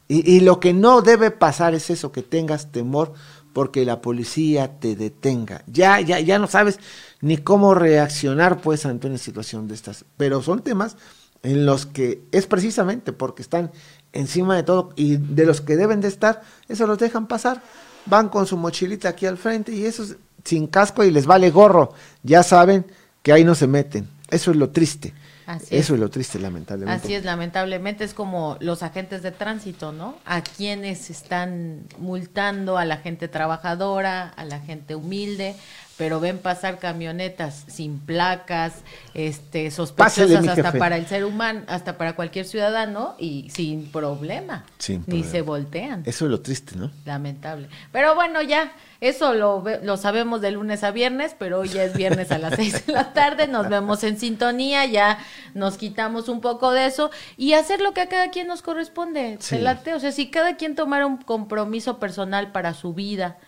[0.08, 3.12] y, y lo que no debe pasar es eso, que tengas temor
[3.52, 5.62] porque la policía te detenga.
[5.68, 6.80] Ya, ya, ya no sabes
[7.20, 10.04] ni cómo reaccionar pues ante una situación de estas.
[10.16, 10.96] Pero son temas
[11.44, 13.70] en los que es precisamente porque están
[14.12, 17.62] encima de todo y de los que deben de estar, eso los dejan pasar.
[18.06, 21.50] Van con su mochilita aquí al frente y eso es sin casco y les vale
[21.50, 21.92] gorro.
[22.22, 22.84] Ya saben
[23.22, 24.08] que ahí no se meten.
[24.30, 25.14] Eso es lo triste.
[25.46, 25.90] Así eso es.
[25.90, 27.04] es lo triste, lamentablemente.
[27.04, 30.16] Así es, lamentablemente es como los agentes de tránsito, ¿no?
[30.24, 35.54] A quienes están multando a la gente trabajadora, a la gente humilde,
[35.96, 38.82] pero ven pasar camionetas sin placas,
[39.14, 45.00] este, sospechosas hasta para el ser humano, hasta para cualquier ciudadano y sin problema, Sin
[45.00, 45.30] ni problema.
[45.30, 46.02] se voltean.
[46.04, 46.90] Eso es lo triste, ¿no?
[47.04, 47.68] Lamentable.
[47.92, 51.94] Pero bueno, ya, eso lo, lo sabemos de lunes a viernes, pero hoy ya es
[51.94, 55.18] viernes a las seis de la tarde, nos vemos en sintonía, ya
[55.54, 59.36] nos quitamos un poco de eso y hacer lo que a cada quien nos corresponde.
[59.40, 59.56] Sí.
[59.56, 59.94] ¿te late?
[59.94, 63.38] O sea, si cada quien tomara un compromiso personal para su vida,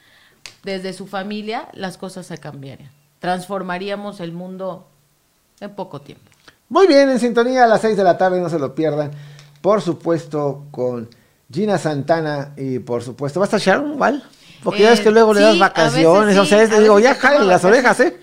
[0.62, 2.90] desde su familia, las cosas se cambiarían.
[3.18, 4.86] Transformaríamos el mundo
[5.60, 6.30] en poco tiempo.
[6.68, 9.12] Muy bien, en sintonía a las 6 de la tarde, no se lo pierdan.
[9.60, 11.08] Por supuesto, con
[11.50, 14.22] Gina Santana y por supuesto, ¿va a estar Sharon Val?
[14.62, 17.14] Porque ya Eh, ves que luego le das vacaciones, o sea, es- a digo, ya
[17.14, 18.16] jale las orejas, ¿eh?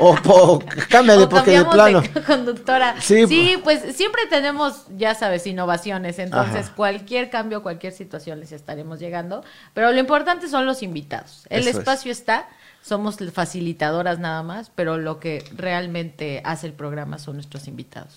[0.00, 0.58] O, o
[0.90, 2.02] cámbiale, O porque de plano.
[2.26, 2.96] conductora.
[3.00, 6.18] Sí, Sí, pues siempre tenemos, ya sabes, innovaciones.
[6.18, 6.74] Entonces, Ajá.
[6.74, 9.44] cualquier cambio, cualquier situación les estaremos llegando.
[9.72, 11.46] Pero lo importante son los invitados.
[11.48, 11.76] El Eso es.
[11.76, 12.48] espacio está,
[12.82, 18.14] somos facilitadoras nada más, pero lo que realmente hace el programa son nuestros invitados.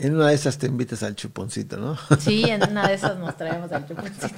[0.00, 1.98] En una de esas te invitas al chuponcito, ¿no?
[2.20, 4.28] Sí, en una de esas nos traemos al chuponcito.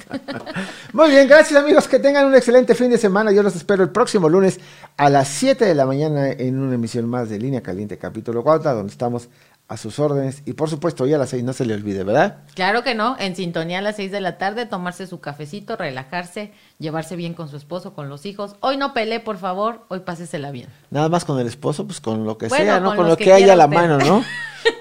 [0.94, 3.30] Muy bien, gracias amigos, que tengan un excelente fin de semana.
[3.30, 4.58] Yo los espero el próximo lunes
[4.96, 8.74] a las 7 de la mañana en una emisión más de Línea Caliente, capítulo 4,
[8.74, 9.28] donde estamos
[9.70, 10.42] a sus órdenes.
[10.46, 12.38] Y por supuesto, hoy a las 6 no se le olvide, ¿verdad?
[12.54, 16.52] Claro que no, en sintonía a las 6 de la tarde, tomarse su cafecito, relajarse,
[16.78, 18.56] llevarse bien con su esposo, con los hijos.
[18.60, 20.68] Hoy no pelee, por favor, hoy pásesela bien.
[20.90, 22.96] Nada más con el esposo, pues con lo que Bueno, sea, ¿no?
[22.96, 23.76] con lo que que, haya a la usted.
[23.76, 24.24] mano, ¿no?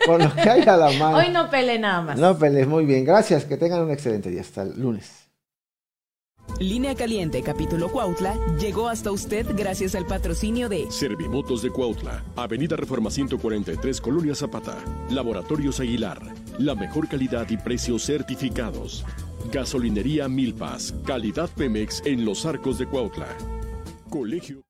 [0.08, 1.18] con lo que haya a la mano.
[1.18, 2.18] Hoy no pelee nada más.
[2.18, 3.06] No, Pele, muy bien.
[3.06, 4.42] Gracias, que tengan un excelente día.
[4.42, 5.19] Hasta el lunes.
[6.60, 12.76] Línea Caliente, capítulo Cuautla, llegó hasta usted gracias al patrocinio de Servimotos de Cuautla, Avenida
[12.76, 14.78] Reforma 143, Colonia Zapata.
[15.10, 16.22] Laboratorios Aguilar,
[16.58, 19.06] la mejor calidad y precios certificados.
[19.54, 23.28] Gasolinería Milpas, calidad Pemex en los arcos de Cuautla.
[24.10, 24.69] Colegio.